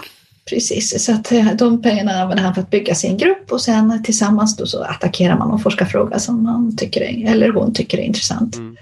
precis. 0.50 1.04
Så 1.04 1.12
att 1.12 1.32
eh, 1.32 1.46
de 1.58 1.82
pengarna 1.82 2.12
använder 2.12 2.44
han 2.44 2.54
för 2.54 2.62
att 2.62 2.70
bygga 2.70 2.94
sin 2.94 3.16
grupp 3.16 3.52
och 3.52 3.60
sen 3.60 4.02
tillsammans 4.02 4.56
då 4.56 4.66
så 4.66 4.82
attackerar 4.82 5.38
man 5.38 5.48
någon 5.48 5.60
forskarfråga 5.60 6.18
som 6.18 6.42
man 6.42 6.76
tycker 6.76 7.00
är, 7.00 7.32
eller 7.32 7.52
hon 7.52 7.74
tycker 7.74 7.98
är 7.98 8.02
intressant. 8.02 8.56
Mm. 8.56 8.76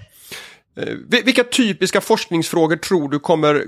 Eh, 0.77 1.23
vilka 1.25 1.43
typiska 1.43 2.01
forskningsfrågor 2.01 2.75
tror 2.75 3.09
du 3.09 3.19
kommer, 3.19 3.65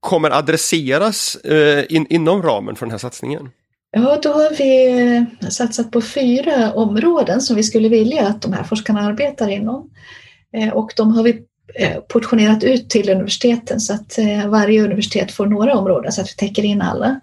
kommer 0.00 0.30
adresseras 0.30 1.36
eh, 1.36 1.84
in, 1.88 2.06
inom 2.10 2.42
ramen 2.42 2.76
för 2.76 2.86
den 2.86 2.90
här 2.90 2.98
satsningen? 2.98 3.50
Ja, 3.96 4.18
då 4.22 4.32
har 4.32 4.56
vi 4.58 5.00
eh, 5.16 5.48
satsat 5.48 5.90
på 5.90 6.00
fyra 6.00 6.72
områden 6.72 7.40
som 7.40 7.56
vi 7.56 7.62
skulle 7.62 7.88
vilja 7.88 8.26
att 8.26 8.42
de 8.42 8.52
här 8.52 8.64
forskarna 8.64 9.00
arbetar 9.00 9.48
inom. 9.48 9.90
Eh, 10.56 10.68
och 10.68 10.92
de 10.96 11.12
har 11.16 11.22
vi 11.22 11.42
eh, 11.74 11.96
portionerat 12.08 12.64
ut 12.64 12.90
till 12.90 13.10
universiteten 13.10 13.80
så 13.80 13.94
att 13.94 14.18
varje 14.46 14.84
universitet 14.84 15.32
får 15.32 15.46
några 15.46 15.78
områden 15.78 16.12
så 16.12 16.20
att 16.20 16.28
vi 16.30 16.34
täcker 16.34 16.64
in 16.64 16.82
alla. 16.82 17.20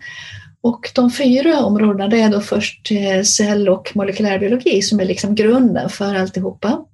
Och 0.62 0.92
de 0.96 1.12
fyra 1.12 1.66
områdena 1.66 2.08
det 2.08 2.22
är 2.22 2.30
då 2.30 2.42
först 2.42 2.92
cell 3.24 3.70
och 3.70 3.92
molekylärbiologi 3.96 4.82
som 4.82 5.00
är 5.00 5.06
liksom 5.06 5.36
grunden 5.36 5.90
för 5.90 6.16
alltihopa. 6.16 6.86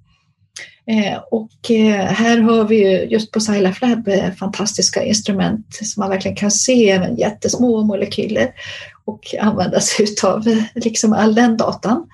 Och 1.30 1.50
här 2.08 2.38
har 2.38 2.64
vi 2.64 2.76
ju 2.76 3.04
just 3.04 3.32
på 3.32 3.40
Scilaf 3.40 3.82
Lab 3.82 4.08
fantastiska 4.38 5.04
instrument 5.04 5.66
som 5.70 6.00
man 6.00 6.10
verkligen 6.10 6.36
kan 6.36 6.50
se 6.50 6.90
även 6.90 7.16
jättesmå 7.16 7.82
molekyler 7.82 8.52
och 9.08 9.34
använda 9.40 9.80
sig 9.80 10.06
av 10.24 10.44
liksom 10.74 11.12
all 11.12 11.34
den 11.34 11.56
datan. 11.56 12.08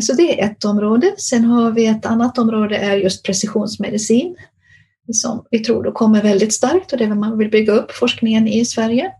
Så 0.00 0.12
det 0.12 0.40
är 0.40 0.50
ett 0.50 0.64
område. 0.64 1.14
Sen 1.18 1.44
har 1.44 1.70
vi 1.70 1.86
ett 1.86 2.06
annat 2.06 2.38
område 2.38 2.76
är 2.76 2.96
just 2.96 3.24
precisionsmedicin 3.24 4.36
som 5.12 5.44
vi 5.50 5.58
tror 5.58 5.82
då 5.82 5.92
kommer 5.92 6.22
väldigt 6.22 6.52
starkt 6.52 6.92
och 6.92 6.98
det 6.98 7.04
är 7.04 7.08
vad 7.08 7.18
man 7.18 7.38
vill 7.38 7.50
bygga 7.50 7.72
upp 7.72 7.92
forskningen 7.92 8.48
i 8.48 8.64
Sverige. 8.64 9.12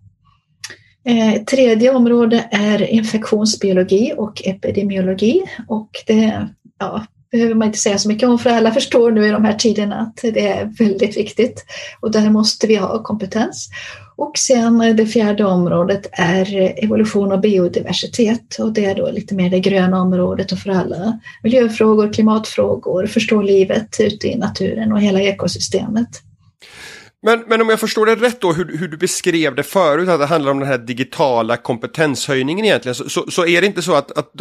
Eh, 1.05 1.33
ett 1.33 1.47
tredje 1.47 1.95
område 1.95 2.49
är 2.51 2.83
infektionsbiologi 2.83 4.13
och 4.17 4.47
epidemiologi 4.47 5.43
och 5.69 5.91
det 6.07 6.49
ja, 6.79 7.07
behöver 7.31 7.55
man 7.55 7.67
inte 7.67 7.79
säga 7.79 7.99
så 7.99 8.09
mycket 8.09 8.29
om 8.29 8.39
för 8.39 8.51
alla 8.51 8.71
förstår 8.75 9.11
nu 9.11 9.27
i 9.27 9.31
de 9.31 9.45
här 9.45 9.55
tiderna 9.55 9.97
att 9.97 10.17
det 10.23 10.49
är 10.49 10.65
väldigt 10.65 11.17
viktigt 11.17 11.65
och 12.01 12.11
där 12.11 12.31
måste 12.31 12.67
vi 12.67 12.77
ha 12.77 13.03
kompetens. 13.03 13.69
Och 14.23 14.39
sen 14.39 14.81
eh, 14.81 14.95
det 14.95 15.07
fjärde 15.07 15.45
området 15.45 16.09
är 16.13 16.61
eh, 16.61 16.85
evolution 16.85 17.33
och 17.33 17.41
biodiversitet 17.41 18.59
och 18.59 18.73
det 18.73 18.85
är 18.85 18.95
då 18.95 19.11
lite 19.11 19.35
mer 19.35 19.51
det 19.51 19.61
gröna 19.61 20.01
området 20.01 20.53
och 20.53 20.59
för 20.59 20.71
alla 20.71 21.19
miljöfrågor, 21.43 22.13
klimatfrågor, 22.13 23.07
förstå 23.07 23.43
livet 23.43 23.97
ute 24.01 24.29
i 24.29 24.37
naturen 24.37 24.93
och 24.93 25.01
hela 25.01 25.21
ekosystemet. 25.21 26.09
Men, 27.25 27.45
men 27.47 27.61
om 27.61 27.69
jag 27.69 27.81
förstår 27.81 28.07
det 28.07 28.15
rätt 28.15 28.41
då, 28.41 28.53
hur, 28.53 28.79
hur, 28.79 28.89
du 28.89 28.97
beskrev 28.97 29.55
det 29.55 29.63
förut, 29.63 30.09
att 30.09 30.21
det 30.21 30.27
handlar 30.27 30.51
om 30.51 30.59
den 30.59 30.69
här 30.69 30.79
digitala 30.79 31.57
kompetenshöjningen 31.57 32.65
egentligen, 32.65 32.95
så, 32.95 33.09
så, 33.09 33.31
så 33.31 33.47
är 33.47 33.61
det 33.61 33.67
inte 33.67 33.83
så 33.83 33.95
att, 33.95 34.19
att 34.19 34.33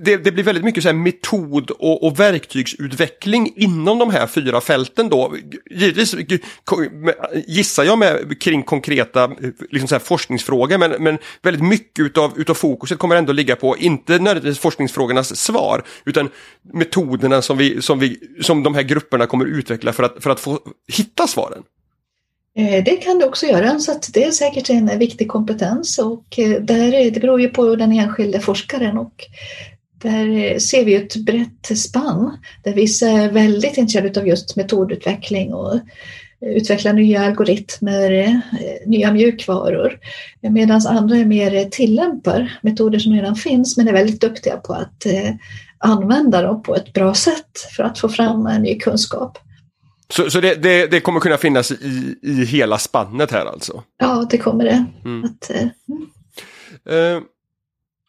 det, 0.00 0.16
det, 0.16 0.32
blir 0.32 0.44
väldigt 0.44 0.64
mycket 0.64 0.82
så 0.82 0.92
metod 0.92 1.70
och, 1.70 2.06
och, 2.06 2.20
verktygsutveckling 2.20 3.52
inom 3.56 3.98
de 3.98 4.10
här 4.10 4.26
fyra 4.26 4.60
fälten 4.60 5.08
då. 5.08 5.34
Givetvis 5.70 6.16
gissar 7.46 7.84
jag 7.84 7.98
med 7.98 8.40
kring 8.40 8.62
konkreta 8.62 9.30
liksom 9.70 9.88
så 9.88 9.98
forskningsfrågor, 9.98 10.78
men, 10.78 10.90
men 10.98 11.18
väldigt 11.42 11.64
mycket 11.64 12.04
utav, 12.04 12.32
utav 12.36 12.54
fokuset 12.54 12.98
kommer 12.98 13.16
ändå 13.16 13.32
ligga 13.32 13.56
på, 13.56 13.76
inte 13.76 14.12
nödvändigtvis 14.12 14.58
forskningsfrågornas 14.58 15.36
svar, 15.36 15.82
utan 16.04 16.28
metoderna 16.72 17.42
som, 17.42 17.58
vi, 17.58 17.82
som, 17.82 17.98
vi, 17.98 18.18
som 18.40 18.62
de 18.62 18.74
här 18.74 18.82
grupperna 18.82 19.26
kommer 19.26 19.44
utveckla 19.44 19.92
för 19.92 20.02
att, 20.02 20.22
för 20.22 20.30
att 20.30 20.40
få 20.40 20.58
hitta 20.92 21.26
svaren. 21.26 21.62
Eh, 22.60 22.84
det 22.84 22.96
kan 22.96 23.18
det 23.18 23.26
också 23.26 23.46
göra, 23.46 23.78
så 23.78 23.92
att 23.92 24.10
det 24.14 24.24
är 24.24 24.30
säkert 24.30 24.70
en 24.70 24.98
viktig 24.98 25.28
kompetens 25.28 25.98
och 25.98 26.38
eh, 26.38 26.62
där, 26.62 27.10
det 27.10 27.20
beror 27.20 27.40
ju 27.40 27.48
på 27.48 27.76
den 27.76 27.92
enskilde 27.92 28.40
forskaren 28.40 28.98
och 28.98 29.26
där 30.02 30.38
eh, 30.38 30.58
ser 30.58 30.84
vi 30.84 30.94
ett 30.94 31.16
brett 31.16 31.78
spann 31.78 32.38
där 32.64 32.72
vissa 32.72 33.08
är 33.08 33.30
väldigt 33.30 33.76
intresserade 33.76 34.20
av 34.20 34.28
just 34.28 34.56
metodutveckling 34.56 35.54
och 35.54 35.80
utveckla 36.40 36.92
nya 36.92 37.24
algoritmer, 37.24 38.40
nya 38.86 39.12
mjukvaror. 39.12 39.98
Medan 40.40 40.86
andra 40.86 41.16
är 41.16 41.24
mer 41.24 41.64
tillämpar 41.64 42.58
metoder 42.62 42.98
som 42.98 43.12
redan 43.12 43.36
finns 43.36 43.76
men 43.76 43.88
är 43.88 43.92
väldigt 43.92 44.20
duktiga 44.20 44.56
på 44.56 44.72
att 44.72 45.06
använda 45.78 46.42
dem 46.42 46.62
på 46.62 46.76
ett 46.76 46.92
bra 46.92 47.14
sätt 47.14 47.58
för 47.76 47.82
att 47.82 47.98
få 47.98 48.08
fram 48.08 48.62
ny 48.62 48.78
kunskap. 48.78 49.38
Så, 50.10 50.30
så 50.30 50.40
det, 50.40 50.54
det, 50.54 50.86
det, 50.86 51.00
kommer 51.00 51.20
kunna 51.20 51.36
finnas 51.36 51.70
i, 51.70 52.18
i 52.22 52.44
hela 52.44 52.78
spannet 52.78 53.30
här 53.30 53.46
alltså? 53.46 53.82
Ja, 53.98 54.26
det 54.30 54.38
kommer 54.38 54.64
det. 54.64 54.86
Mm. 55.04 55.24
Att, 55.24 55.50
uh, 55.50 55.66
uh, 56.94 57.22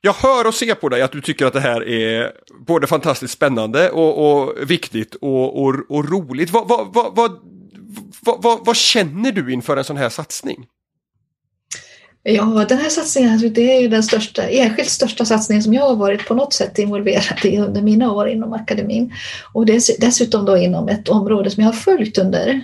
jag 0.01 0.13
hör 0.13 0.47
och 0.47 0.53
ser 0.53 0.75
på 0.75 0.89
dig 0.89 1.01
att 1.01 1.11
du 1.11 1.21
tycker 1.21 1.45
att 1.45 1.53
det 1.53 1.59
här 1.59 1.87
är 1.87 2.31
både 2.59 2.87
fantastiskt 2.87 3.33
spännande 3.33 3.89
och, 3.89 4.43
och 4.43 4.71
viktigt 4.71 5.15
och, 5.15 5.63
och, 5.63 5.75
och 5.89 6.09
roligt. 6.09 6.49
Vad, 6.49 6.67
vad, 6.67 6.93
vad, 6.93 7.39
vad, 8.21 8.65
vad 8.65 8.75
känner 8.75 9.31
du 9.31 9.53
inför 9.53 9.77
en 9.77 9.83
sån 9.83 9.97
här 9.97 10.09
satsning? 10.09 10.67
Ja, 12.23 12.65
den 12.69 12.77
här 12.77 12.89
satsningen 12.89 13.31
alltså, 13.31 13.49
det 13.49 13.75
är 13.75 13.81
ju 13.81 13.87
den 13.87 14.03
största, 14.03 14.43
enskilt 14.43 14.89
största 14.89 15.25
satsningen 15.25 15.63
som 15.63 15.73
jag 15.73 15.89
har 15.89 15.95
varit 15.95 16.27
på 16.27 16.33
något 16.33 16.53
sätt 16.53 16.79
involverad 16.79 17.45
i 17.45 17.57
under 17.57 17.81
mina 17.81 18.11
år 18.11 18.29
inom 18.29 18.53
akademin. 18.53 19.13
Och 19.53 19.65
dessutom 19.99 20.45
då 20.45 20.57
inom 20.57 20.89
ett 20.89 21.09
område 21.09 21.49
som 21.49 21.63
jag 21.63 21.67
har 21.67 21.77
följt 21.77 22.17
under 22.17 22.61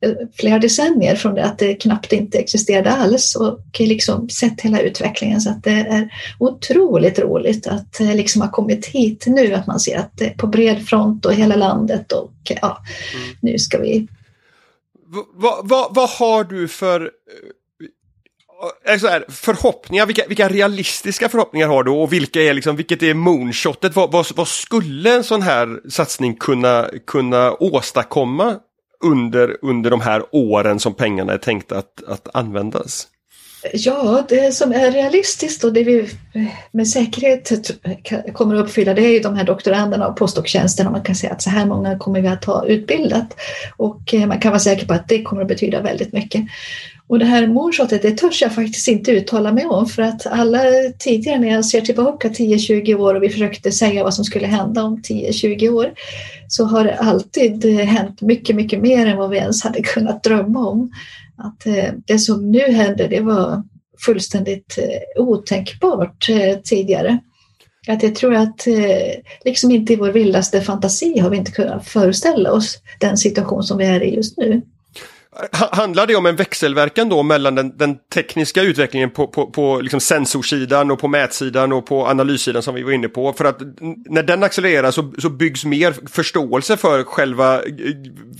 eh, 0.00 0.12
flera 0.34 0.58
decennier 0.58 1.16
från 1.16 1.34
det 1.34 1.44
att 1.44 1.58
det 1.58 1.74
knappt 1.74 2.12
inte 2.12 2.38
existerade 2.38 2.90
alls 2.90 3.36
och 3.36 3.60
liksom 3.78 4.28
sett 4.28 4.60
hela 4.60 4.80
utvecklingen 4.80 5.40
så 5.40 5.50
att 5.50 5.64
det 5.64 5.70
är 5.70 6.14
otroligt 6.38 7.18
roligt 7.18 7.66
att 7.66 7.92
det 7.98 8.14
liksom 8.14 8.42
har 8.42 8.48
kommit 8.48 8.86
hit 8.86 9.24
nu, 9.26 9.54
att 9.54 9.66
man 9.66 9.80
ser 9.80 9.98
att 9.98 10.18
det 10.18 10.26
är 10.26 10.34
på 10.34 10.46
bred 10.46 10.86
front 10.86 11.26
och 11.26 11.34
hela 11.34 11.56
landet 11.56 12.12
och 12.12 12.32
ja, 12.60 12.82
mm. 13.14 13.36
nu 13.40 13.58
ska 13.58 13.78
vi... 13.78 14.08
Vad 15.34 15.68
va, 15.68 15.90
va 15.94 16.08
har 16.18 16.44
du 16.44 16.68
för 16.68 17.10
Eh, 18.84 18.98
så 18.98 19.08
här, 19.08 19.24
förhoppningar, 19.28 20.06
vilka, 20.06 20.22
vilka 20.28 20.48
realistiska 20.48 21.28
förhoppningar 21.28 21.68
har 21.68 21.84
du 21.84 21.90
och 21.90 22.12
vilka 22.12 22.42
är 22.42 22.54
liksom, 22.54 22.76
vilket 22.76 23.02
är 23.02 23.14
moonshotet? 23.14 23.96
Vad, 23.96 24.12
vad, 24.12 24.26
vad 24.36 24.48
skulle 24.48 25.14
en 25.14 25.24
sån 25.24 25.42
här 25.42 25.90
satsning 25.90 26.36
kunna, 26.36 26.88
kunna 27.06 27.52
åstadkomma 27.52 28.56
under, 29.04 29.56
under 29.62 29.90
de 29.90 30.00
här 30.00 30.22
åren 30.32 30.80
som 30.80 30.94
pengarna 30.94 31.32
är 31.32 31.38
tänkta 31.38 31.78
att, 31.78 32.02
att 32.06 32.36
användas? 32.36 33.08
Ja, 33.72 34.24
det 34.28 34.54
som 34.54 34.72
är 34.72 34.90
realistiskt 34.90 35.64
och 35.64 35.72
det 35.72 35.84
vi 35.84 35.98
eh, 36.32 36.42
med 36.70 36.88
säkerhet 36.88 37.52
kommer 38.32 38.54
att 38.54 38.64
uppfylla 38.64 38.94
det 38.94 39.02
är 39.02 39.10
ju 39.10 39.20
de 39.20 39.36
här 39.36 39.44
doktoranderna 39.44 40.06
och 40.08 40.16
postdoktjänsterna. 40.16 40.90
Man 40.90 41.02
kan 41.02 41.14
säga 41.14 41.32
att 41.32 41.42
så 41.42 41.50
här 41.50 41.66
många 41.66 41.98
kommer 41.98 42.20
vi 42.20 42.28
att 42.28 42.44
ha 42.44 42.66
utbildat 42.66 43.36
och 43.76 44.14
eh, 44.14 44.26
man 44.26 44.40
kan 44.40 44.50
vara 44.50 44.60
säker 44.60 44.86
på 44.86 44.94
att 44.94 45.08
det 45.08 45.22
kommer 45.22 45.42
att 45.42 45.48
betyda 45.48 45.80
väldigt 45.80 46.12
mycket. 46.12 46.44
Och 47.06 47.18
det 47.18 47.24
här 47.24 47.46
moonshotet, 47.46 48.02
det 48.02 48.10
törs 48.10 48.42
jag 48.42 48.54
faktiskt 48.54 48.88
inte 48.88 49.10
uttala 49.10 49.52
mig 49.52 49.66
om 49.66 49.86
för 49.86 50.02
att 50.02 50.26
alla 50.26 50.62
tidigare 50.98 51.38
när 51.38 51.48
jag 51.48 51.64
ser 51.64 51.80
tillbaka 51.80 52.28
10-20 52.28 52.94
år 52.94 53.14
och 53.14 53.22
vi 53.22 53.28
försökte 53.28 53.72
säga 53.72 54.04
vad 54.04 54.14
som 54.14 54.24
skulle 54.24 54.46
hända 54.46 54.82
om 54.82 55.02
10-20 55.02 55.68
år 55.68 55.92
så 56.48 56.64
har 56.64 56.84
det 56.84 56.94
alltid 56.94 57.64
hänt 57.66 58.20
mycket, 58.20 58.56
mycket 58.56 58.80
mer 58.80 59.06
än 59.06 59.16
vad 59.16 59.30
vi 59.30 59.36
ens 59.36 59.62
hade 59.62 59.82
kunnat 59.82 60.22
drömma 60.22 60.68
om. 60.68 60.92
Att 61.36 61.66
eh, 61.66 61.94
det 62.06 62.18
som 62.18 62.50
nu 62.50 62.72
händer, 62.72 63.08
det 63.08 63.20
var 63.20 63.62
fullständigt 64.04 64.78
eh, 64.78 65.22
otänkbart 65.22 66.28
eh, 66.28 66.58
tidigare. 66.64 67.18
Att 67.88 68.02
jag 68.02 68.14
tror 68.14 68.34
att 68.34 68.66
liksom 69.44 69.70
inte 69.70 69.92
i 69.92 69.96
vår 69.96 70.08
vildaste 70.08 70.60
fantasi 70.60 71.18
har 71.18 71.30
vi 71.30 71.36
inte 71.36 71.52
kunnat 71.52 71.88
föreställa 71.88 72.52
oss 72.52 72.78
den 73.00 73.16
situation 73.16 73.62
som 73.62 73.78
vi 73.78 73.84
är 73.84 74.02
i 74.02 74.14
just 74.14 74.38
nu. 74.38 74.62
Handlar 75.52 76.06
det 76.06 76.16
om 76.16 76.26
en 76.26 76.36
växelverkan 76.36 77.08
då 77.08 77.22
mellan 77.22 77.54
den, 77.54 77.76
den 77.76 77.96
tekniska 78.14 78.62
utvecklingen 78.62 79.10
på, 79.10 79.26
på, 79.26 79.50
på 79.50 79.80
liksom 79.80 80.00
sensorsidan 80.00 80.90
och 80.90 80.98
på 80.98 81.08
mätsidan 81.08 81.72
och 81.72 81.86
på 81.86 82.06
analyssidan 82.06 82.62
som 82.62 82.74
vi 82.74 82.82
var 82.82 82.92
inne 82.92 83.08
på? 83.08 83.32
För 83.32 83.44
att 83.44 83.58
när 84.06 84.22
den 84.22 84.42
accelererar 84.42 84.90
så, 84.90 85.12
så 85.18 85.30
byggs 85.30 85.64
mer 85.64 85.94
förståelse 86.08 86.76
för 86.76 87.04
själva 87.04 87.54
eh, 87.54 87.62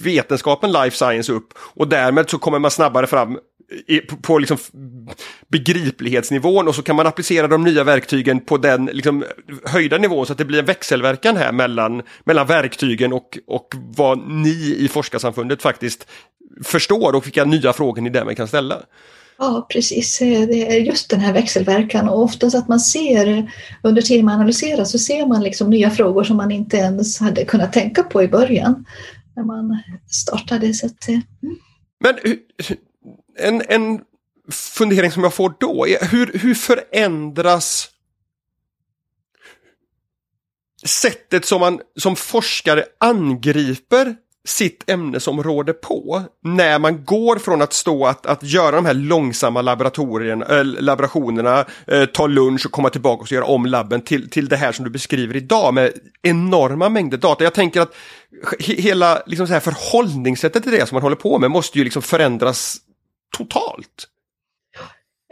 vetenskapen 0.04 0.72
life 0.72 0.96
science 0.96 1.32
upp 1.32 1.48
och 1.58 1.88
därmed 1.88 2.30
så 2.30 2.38
kommer 2.38 2.58
man 2.58 2.70
snabbare 2.70 3.06
fram 3.06 3.38
på, 4.22 4.38
liksom 4.38 4.58
begriplighetsnivån 5.48 6.68
och 6.68 6.74
så 6.74 6.82
kan 6.82 6.96
man 6.96 7.06
applicera 7.06 7.48
de 7.48 7.64
nya 7.64 7.84
verktygen 7.84 8.40
på 8.40 8.56
den 8.56 8.86
liksom 8.86 9.24
höjda 9.64 9.98
nivån 9.98 10.26
så 10.26 10.32
att 10.32 10.38
det 10.38 10.44
blir 10.44 10.58
en 10.58 10.64
växelverkan 10.64 11.36
här 11.36 11.52
mellan, 11.52 12.02
mellan 12.24 12.46
verktygen 12.46 13.12
och, 13.12 13.38
och 13.46 13.74
vad 13.96 14.28
ni 14.28 14.76
i 14.78 14.88
forskarsamfundet 14.88 15.62
faktiskt 15.62 16.06
förstår 16.64 17.14
och 17.14 17.26
vilka 17.26 17.44
nya 17.44 17.72
frågor 17.72 18.02
ni 18.02 18.10
därmed 18.10 18.36
kan 18.36 18.48
ställa. 18.48 18.82
Ja, 19.38 19.66
precis. 19.72 20.18
Det 20.18 20.76
är 20.76 20.80
just 20.80 21.10
den 21.10 21.20
här 21.20 21.32
växelverkan 21.32 22.08
och 22.08 22.22
oftast 22.22 22.56
att 22.56 22.68
man 22.68 22.80
ser 22.80 23.52
under 23.82 24.02
tiden 24.02 24.24
man 24.24 24.34
analyserar 24.34 24.84
så 24.84 24.98
ser 24.98 25.26
man 25.26 25.42
liksom 25.42 25.70
nya 25.70 25.90
frågor 25.90 26.24
som 26.24 26.36
man 26.36 26.50
inte 26.50 26.76
ens 26.76 27.20
hade 27.20 27.44
kunnat 27.44 27.72
tänka 27.72 28.02
på 28.02 28.22
i 28.22 28.28
början 28.28 28.84
när 29.36 29.44
man 29.44 29.78
startade. 30.10 30.74
Så 30.74 30.86
att, 30.86 31.08
mm. 31.08 31.22
Men 32.00 32.14
en, 33.38 33.62
en 33.68 34.00
fundering 34.50 35.10
som 35.10 35.22
jag 35.22 35.34
får 35.34 35.54
då 35.60 35.88
är 35.88 36.06
hur, 36.06 36.38
hur 36.38 36.54
förändras 36.54 37.88
sättet 40.84 41.44
som 41.44 41.60
man 41.60 41.80
som 41.96 42.16
forskare 42.16 42.84
angriper 43.00 44.16
sitt 44.44 44.90
ämnesområde 44.90 45.72
på 45.72 46.22
när 46.44 46.78
man 46.78 47.04
går 47.04 47.36
från 47.36 47.62
att 47.62 47.72
stå 47.72 48.06
att, 48.06 48.26
att 48.26 48.42
göra 48.42 48.76
de 48.76 48.86
här 48.86 48.94
långsamma 48.94 49.62
laboratorierna, 49.62 50.46
äh, 50.46 50.58
eh, 50.58 50.64
laborationerna, 50.64 51.64
äh, 51.86 52.04
ta 52.04 52.26
lunch 52.26 52.66
och 52.66 52.72
komma 52.72 52.90
tillbaka 52.90 53.22
och 53.22 53.32
göra 53.32 53.44
om 53.44 53.66
labben 53.66 54.00
till, 54.00 54.30
till 54.30 54.48
det 54.48 54.56
här 54.56 54.72
som 54.72 54.84
du 54.84 54.90
beskriver 54.90 55.36
idag 55.36 55.74
med 55.74 55.92
enorma 56.22 56.88
mängder 56.88 57.18
data. 57.18 57.44
Jag 57.44 57.54
tänker 57.54 57.80
att 57.80 57.94
hela 58.58 59.22
liksom 59.26 59.46
så 59.46 59.52
här 59.52 59.60
förhållningssättet 59.60 60.62
till 60.62 60.72
det 60.72 60.88
som 60.88 60.96
man 60.96 61.02
håller 61.02 61.16
på 61.16 61.38
med 61.38 61.50
måste 61.50 61.78
ju 61.78 61.84
liksom 61.84 62.02
förändras 62.02 62.80
totalt. 63.36 64.08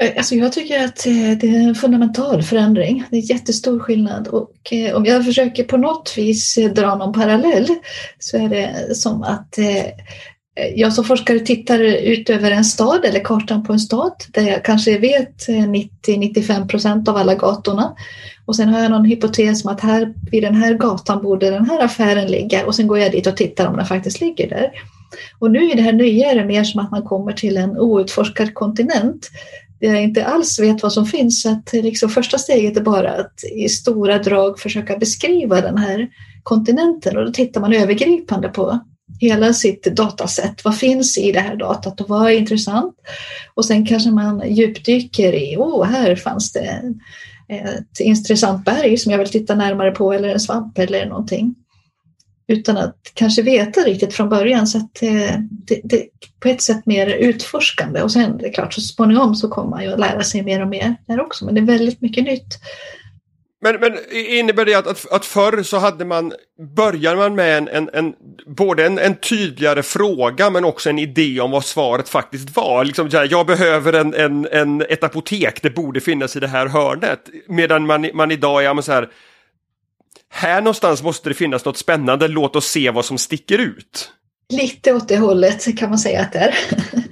Eh, 0.00 0.12
alltså 0.16 0.34
jag 0.34 0.52
tycker 0.52 0.84
att 0.84 1.06
eh, 1.06 1.30
det 1.40 1.48
är 1.48 1.68
en 1.68 1.74
fundamental 1.74 2.42
förändring. 2.42 3.04
Det 3.10 3.16
är 3.16 3.30
jättestor 3.30 3.78
skillnad 3.78 4.28
och 4.28 4.72
eh, 4.72 4.96
om 4.96 5.04
jag 5.04 5.24
försöker 5.24 5.64
på 5.64 5.76
något 5.76 6.14
vis 6.16 6.58
dra 6.74 6.94
någon 6.94 7.12
parallell 7.12 7.68
så 8.18 8.36
är 8.36 8.48
det 8.48 8.94
som 8.96 9.22
att 9.22 9.58
jag 10.74 10.92
som 10.92 11.04
forskare 11.04 11.38
tittar 11.38 11.78
ut 11.80 12.30
över 12.30 12.50
en 12.50 12.64
stad 12.64 13.04
eller 13.04 13.24
kartan 13.24 13.64
på 13.64 13.72
en 13.72 13.80
stad 13.80 14.12
där 14.28 14.42
jag 14.42 14.64
kanske 14.64 14.98
vet 14.98 15.48
90-95 15.48 16.68
procent 16.68 17.08
av 17.08 17.16
alla 17.16 17.34
gatorna. 17.34 17.94
Och 18.46 18.56
sen 18.56 18.68
har 18.68 18.80
jag 18.80 18.90
någon 18.90 19.04
hypotes 19.04 19.64
om 19.64 19.72
att 19.72 19.80
här 19.80 20.14
vid 20.30 20.42
den 20.42 20.54
här 20.54 20.74
gatan 20.74 21.22
borde 21.22 21.50
den 21.50 21.70
här 21.70 21.84
affären 21.84 22.26
ligga 22.26 22.66
och 22.66 22.74
sen 22.74 22.86
går 22.86 22.98
jag 22.98 23.12
dit 23.12 23.26
och 23.26 23.36
tittar 23.36 23.66
om 23.66 23.76
den 23.76 23.86
faktiskt 23.86 24.20
ligger 24.20 24.48
där. 24.48 24.70
Och 25.38 25.50
nu 25.50 25.70
i 25.72 25.74
det 25.74 25.82
här 25.82 25.92
nya 25.92 26.30
är 26.30 26.34
det 26.34 26.44
mer 26.44 26.64
som 26.64 26.80
att 26.80 26.90
man 26.90 27.02
kommer 27.02 27.32
till 27.32 27.56
en 27.56 27.78
outforskad 27.78 28.54
kontinent 28.54 29.30
där 29.80 29.88
jag 29.88 30.02
inte 30.02 30.24
alls 30.24 30.60
vet 30.60 30.82
vad 30.82 30.92
som 30.92 31.06
finns. 31.06 31.42
Så 31.42 31.48
att 31.48 31.74
eh, 31.74 31.82
liksom 31.82 32.10
första 32.10 32.38
steget 32.38 32.76
är 32.76 32.80
bara 32.80 33.12
att 33.12 33.44
i 33.56 33.68
stora 33.68 34.18
drag 34.18 34.58
försöka 34.58 34.96
beskriva 34.96 35.60
den 35.60 35.78
här 35.78 36.08
kontinenten 36.42 37.16
och 37.16 37.24
då 37.24 37.32
tittar 37.32 37.60
man 37.60 37.72
övergripande 37.72 38.48
på 38.48 38.80
hela 39.20 39.52
sitt 39.52 39.84
datasätt. 39.84 40.64
Vad 40.64 40.78
finns 40.78 41.18
i 41.18 41.32
det 41.32 41.40
här 41.40 41.56
datat 41.56 42.00
och 42.00 42.08
vad 42.08 42.26
är 42.26 42.36
intressant? 42.36 42.94
Och 43.54 43.64
sen 43.64 43.86
kanske 43.86 44.10
man 44.10 44.42
djupdyker 44.46 45.32
i, 45.32 45.56
åh, 45.58 45.82
oh, 45.82 45.84
här 45.84 46.16
fanns 46.16 46.52
det 46.52 46.82
ett 47.48 48.00
intressant 48.00 48.64
berg 48.64 48.96
som 48.96 49.12
jag 49.12 49.18
vill 49.18 49.30
titta 49.30 49.54
närmare 49.54 49.90
på 49.90 50.12
eller 50.12 50.28
en 50.28 50.40
svamp 50.40 50.78
eller 50.78 51.06
någonting. 51.06 51.54
Utan 52.50 52.76
att 52.76 52.96
kanske 53.14 53.42
veta 53.42 53.80
riktigt 53.80 54.14
från 54.14 54.28
början 54.28 54.66
så 54.66 54.78
att 54.78 55.02
eh, 55.02 55.10
det, 55.10 55.40
det, 55.50 55.80
det 55.84 56.06
på 56.40 56.48
ett 56.48 56.62
sätt 56.62 56.86
mer 56.86 57.06
utforskande 57.06 58.02
och 58.02 58.12
sen 58.12 58.38
det 58.38 58.46
är 58.46 58.52
klart 58.52 58.74
så 58.74 58.80
småningom 58.80 59.34
så 59.34 59.48
kommer 59.48 59.70
man 59.70 59.82
ju 59.82 59.92
att 59.92 60.00
lära 60.00 60.22
sig 60.22 60.42
mer 60.42 60.62
och 60.62 60.68
mer 60.68 60.96
där 61.06 61.20
också 61.20 61.44
men 61.44 61.54
det 61.54 61.60
är 61.60 61.64
väldigt 61.64 62.00
mycket 62.00 62.24
nytt. 62.24 62.58
Men, 63.62 63.80
men 63.80 63.98
innebär 64.12 64.64
det 64.64 64.74
att, 64.74 64.86
att, 64.86 65.12
att 65.12 65.24
förr 65.24 65.62
så 65.62 65.78
hade 65.78 66.04
man, 66.04 66.32
började 66.76 67.16
man 67.16 67.34
med 67.34 67.58
en, 67.58 67.68
en, 67.68 67.90
en 67.92 68.14
både 68.46 68.86
en, 68.86 68.98
en, 68.98 69.14
tydligare 69.16 69.82
fråga 69.82 70.50
men 70.50 70.64
också 70.64 70.90
en 70.90 70.98
idé 70.98 71.40
om 71.40 71.50
vad 71.50 71.64
svaret 71.64 72.08
faktiskt 72.08 72.56
var. 72.56 72.84
Liksom, 72.84 73.08
jag 73.30 73.46
behöver 73.46 73.92
en, 73.92 74.14
en, 74.14 74.48
en, 74.52 74.82
ett 74.82 75.04
apotek, 75.04 75.62
det 75.62 75.70
borde 75.70 76.00
finnas 76.00 76.36
i 76.36 76.40
det 76.40 76.48
här 76.48 76.66
hörnet. 76.66 77.20
Medan 77.48 77.86
man, 77.86 78.10
man 78.14 78.30
idag 78.30 78.64
är 78.64 78.82
så 78.82 78.92
här, 78.92 79.08
här 80.32 80.60
någonstans 80.60 81.02
måste 81.02 81.28
det 81.28 81.34
finnas 81.34 81.64
något 81.64 81.76
spännande, 81.76 82.28
låt 82.28 82.56
oss 82.56 82.66
se 82.66 82.90
vad 82.90 83.04
som 83.04 83.18
sticker 83.18 83.58
ut. 83.58 84.12
Lite 84.52 84.94
åt 84.94 85.08
det 85.08 85.16
hållet 85.16 85.78
kan 85.78 85.88
man 85.88 85.98
säga 85.98 86.20
att 86.20 86.32
det 86.32 86.38
är. 86.38 86.54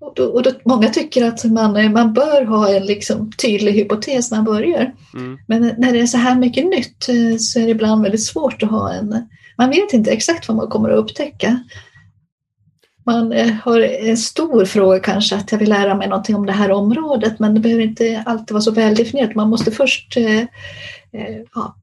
Och 0.00 0.14
då, 0.16 0.24
och 0.24 0.42
då, 0.42 0.50
många 0.64 0.88
tycker 0.88 1.24
att 1.24 1.44
man, 1.44 1.92
man 1.92 2.12
bör 2.12 2.44
ha 2.44 2.74
en 2.76 2.86
liksom 2.86 3.32
tydlig 3.32 3.72
hypotes 3.72 4.30
när 4.30 4.38
man 4.38 4.44
börjar. 4.44 4.94
Mm. 5.14 5.38
Men 5.48 5.74
när 5.78 5.92
det 5.92 6.00
är 6.00 6.06
så 6.06 6.18
här 6.18 6.38
mycket 6.38 6.66
nytt 6.66 7.08
eh, 7.08 7.36
så 7.38 7.60
är 7.60 7.64
det 7.64 7.70
ibland 7.70 8.02
väldigt 8.02 8.24
svårt 8.24 8.62
att 8.62 8.70
ha 8.70 8.92
en... 8.92 9.28
Man 9.58 9.70
vet 9.70 9.92
inte 9.92 10.10
exakt 10.10 10.48
vad 10.48 10.56
man 10.56 10.68
kommer 10.68 10.90
att 10.90 10.98
upptäcka. 10.98 11.64
Man 13.06 13.32
eh, 13.32 13.52
har 13.52 13.80
en 13.80 14.16
stor 14.16 14.64
fråga 14.64 15.00
kanske 15.00 15.36
att 15.36 15.52
jag 15.52 15.58
vill 15.58 15.68
lära 15.68 15.94
mig 15.94 16.08
någonting 16.08 16.36
om 16.36 16.46
det 16.46 16.52
här 16.52 16.70
området 16.70 17.38
men 17.38 17.54
det 17.54 17.60
behöver 17.60 17.82
inte 17.82 18.22
alltid 18.26 18.50
vara 18.54 18.62
så 18.62 18.70
väldefinierat. 18.70 19.34
Man 19.34 19.50
måste 19.50 19.70
först 19.70 20.16
eh, 20.16 20.44
ja, 21.54 21.76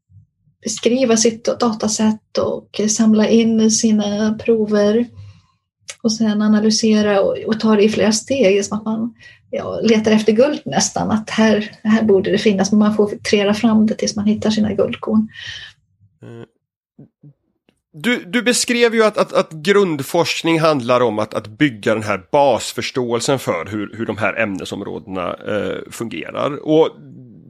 beskriva 0.65 1.17
sitt 1.17 1.45
datasätt 1.59 2.37
och 2.37 2.81
samla 2.89 3.27
in 3.27 3.71
sina 3.71 4.33
prover 4.33 5.05
och 6.01 6.11
sen 6.11 6.41
analysera 6.41 7.21
och, 7.21 7.37
och 7.37 7.59
ta 7.59 7.75
det 7.75 7.83
i 7.83 7.89
flera 7.89 8.11
steg 8.11 8.65
som 8.65 8.77
att 8.77 8.85
man 8.85 9.13
ja, 9.51 9.79
letar 9.83 10.11
efter 10.11 10.33
guld 10.33 10.61
nästan. 10.65 11.11
Att 11.11 11.29
här, 11.29 11.71
här 11.83 12.03
borde 12.03 12.31
det 12.31 12.37
finnas, 12.37 12.71
men 12.71 12.79
man 12.79 12.95
får 12.95 13.07
trera 13.07 13.53
fram 13.53 13.87
det 13.87 13.93
tills 13.93 14.15
man 14.15 14.25
hittar 14.25 14.49
sina 14.49 14.73
guldkorn. 14.73 15.27
Eh, 16.23 16.45
du, 17.93 18.23
du 18.25 18.41
beskrev 18.41 18.95
ju 18.95 19.03
att, 19.03 19.17
att, 19.17 19.33
att, 19.33 19.51
grundforskning 19.51 20.59
handlar 20.59 21.01
om 21.01 21.19
att, 21.19 21.33
att 21.33 21.47
bygga 21.47 21.93
den 21.93 22.03
här 22.03 22.23
basförståelsen 22.31 23.39
för 23.39 23.65
hur, 23.65 23.95
hur 23.97 24.05
de 24.05 24.17
här 24.17 24.41
ämnesområdena 24.41 25.33
eh, 25.33 25.91
fungerar. 25.91 26.67
Och 26.67 26.89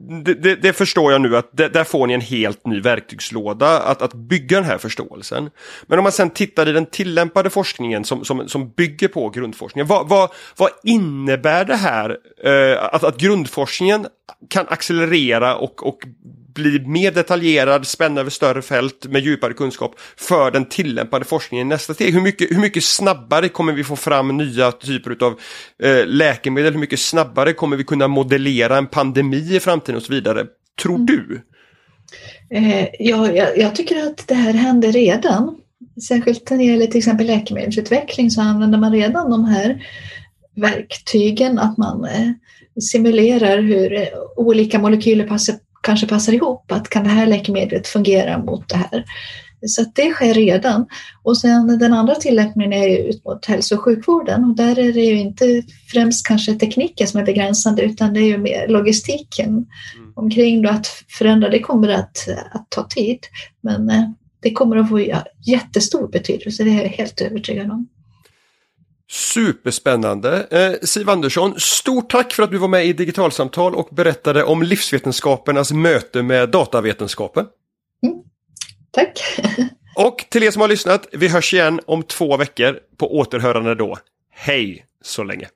det, 0.08 0.34
det, 0.34 0.56
det, 0.56 0.72
förstår 0.72 1.12
jag 1.12 1.20
nu 1.20 1.36
att 1.36 1.50
det, 1.52 1.68
där 1.68 1.84
får 1.84 2.06
ni 2.06 2.14
en 2.14 2.20
helt 2.20 2.66
ny 2.66 2.80
verktygslåda 2.80 3.80
att, 3.80 4.02
att 4.02 4.14
bygga 4.14 4.56
den 4.56 4.66
här 4.66 4.78
förståelsen. 4.78 5.50
Men 5.86 5.98
om 5.98 6.02
man 6.02 6.12
sen 6.12 6.30
tittar 6.30 6.68
i 6.68 6.72
den 6.72 6.86
tillämpade 6.86 7.50
forskningen 7.50 8.04
som, 8.04 8.24
som, 8.24 8.48
som 8.48 8.70
bygger 8.70 9.08
på 9.08 9.28
grundforskningen. 9.30 9.86
Vad, 9.86 10.08
vad, 10.08 10.30
vad 10.56 10.70
innebär 10.82 11.64
det 11.64 11.76
här 11.76 12.18
eh, 12.44 12.84
att, 12.84 13.04
att 13.04 13.16
grundforskningen 13.16 14.06
kan 14.50 14.66
accelerera 14.68 15.56
och, 15.56 15.86
och 15.86 15.98
bli 16.56 16.80
mer 16.86 17.10
detaljerad, 17.12 17.86
spänna 17.86 18.20
över 18.20 18.30
större 18.30 18.62
fält 18.62 19.06
med 19.06 19.22
djupare 19.22 19.52
kunskap 19.52 19.94
för 20.16 20.50
den 20.50 20.64
tillämpade 20.64 21.24
forskningen 21.24 21.66
i 21.66 21.68
nästa 21.68 21.94
steg. 21.94 22.14
Hur 22.14 22.20
mycket, 22.20 22.50
hur 22.50 22.60
mycket 22.60 22.84
snabbare 22.84 23.48
kommer 23.48 23.72
vi 23.72 23.84
få 23.84 23.96
fram 23.96 24.36
nya 24.36 24.72
typer 24.72 25.24
av 25.24 25.40
eh, 25.82 26.06
läkemedel? 26.06 26.72
Hur 26.72 26.80
mycket 26.80 27.00
snabbare 27.00 27.52
kommer 27.52 27.76
vi 27.76 27.84
kunna 27.84 28.08
modellera 28.08 28.78
en 28.78 28.86
pandemi 28.86 29.56
i 29.56 29.60
framtiden 29.60 29.96
och 29.96 30.02
så 30.02 30.12
vidare? 30.12 30.46
Tror 30.82 30.94
mm. 30.94 31.06
du? 31.06 31.42
Eh, 32.50 32.88
ja, 32.98 33.32
jag, 33.32 33.58
jag 33.58 33.74
tycker 33.74 34.06
att 34.06 34.28
det 34.28 34.34
här 34.34 34.52
händer 34.52 34.92
redan. 34.92 35.56
Särskilt 36.08 36.50
när 36.50 36.58
det 36.58 36.64
gäller 36.64 36.86
till 36.86 36.98
exempel 36.98 37.26
läkemedelsutveckling 37.26 38.30
så 38.30 38.40
använder 38.40 38.78
man 38.78 38.92
redan 38.92 39.30
de 39.30 39.44
här 39.44 39.82
verktygen, 40.56 41.58
att 41.58 41.76
man 41.76 42.04
eh, 42.04 42.30
simulerar 42.80 43.62
hur 43.62 43.94
eh, 43.94 44.08
olika 44.36 44.78
molekyler 44.78 45.26
passar 45.26 45.54
kanske 45.86 46.06
passar 46.06 46.32
ihop, 46.32 46.72
att 46.72 46.88
kan 46.88 47.04
det 47.04 47.10
här 47.10 47.26
läkemedlet 47.26 47.88
fungera 47.88 48.38
mot 48.38 48.68
det 48.68 48.76
här? 48.76 49.04
Så 49.66 49.84
det 49.94 50.10
sker 50.10 50.34
redan. 50.34 50.86
Och 51.22 51.38
sen 51.38 51.78
den 51.78 51.92
andra 51.92 52.14
tillämpningen 52.14 52.72
är 52.72 53.08
ut 53.08 53.24
mot 53.24 53.46
hälso 53.46 53.74
och 53.74 53.82
sjukvården 53.82 54.44
och 54.44 54.56
där 54.56 54.78
är 54.78 54.92
det 54.92 55.00
ju 55.00 55.18
inte 55.18 55.62
främst 55.92 56.26
kanske 56.26 56.54
tekniken 56.54 57.06
som 57.06 57.20
är 57.20 57.24
begränsande 57.24 57.82
utan 57.82 58.14
det 58.14 58.20
är 58.20 58.24
ju 58.24 58.38
mer 58.38 58.68
logistiken 58.68 59.48
mm. 59.48 60.12
omkring 60.14 60.62
då 60.62 60.70
att 60.70 60.86
förändra. 61.18 61.48
Det 61.48 61.60
kommer 61.60 61.88
att, 61.88 62.28
att 62.52 62.66
ta 62.70 62.82
tid 62.82 63.18
men 63.60 63.90
eh, 63.90 64.10
det 64.40 64.52
kommer 64.52 64.76
att 64.76 64.88
få 64.88 65.00
jättestor 65.46 66.08
betydelse, 66.08 66.64
det 66.64 66.70
är 66.70 66.82
jag 66.82 66.88
helt 66.88 67.20
övertygad 67.20 67.70
om. 67.70 67.88
Superspännande. 69.10 70.46
Eh, 70.50 70.86
Siv 70.86 71.10
Andersson, 71.10 71.60
stort 71.60 72.10
tack 72.10 72.32
för 72.32 72.42
att 72.42 72.50
du 72.50 72.58
var 72.58 72.68
med 72.68 72.86
i 72.86 72.92
Digitalsamtal 72.92 73.74
och 73.74 73.88
berättade 73.90 74.44
om 74.44 74.62
livsvetenskapernas 74.62 75.72
möte 75.72 76.22
med 76.22 76.48
datavetenskapen. 76.48 77.46
Mm. 78.02 78.16
Tack. 78.90 79.20
och 79.96 80.24
till 80.28 80.42
er 80.42 80.50
som 80.50 80.60
har 80.60 80.68
lyssnat, 80.68 81.06
vi 81.12 81.28
hörs 81.28 81.54
igen 81.54 81.80
om 81.86 82.02
två 82.02 82.36
veckor 82.36 82.78
på 82.96 83.16
återhörande 83.18 83.74
då. 83.74 83.98
Hej 84.30 84.86
så 85.02 85.24
länge. 85.24 85.48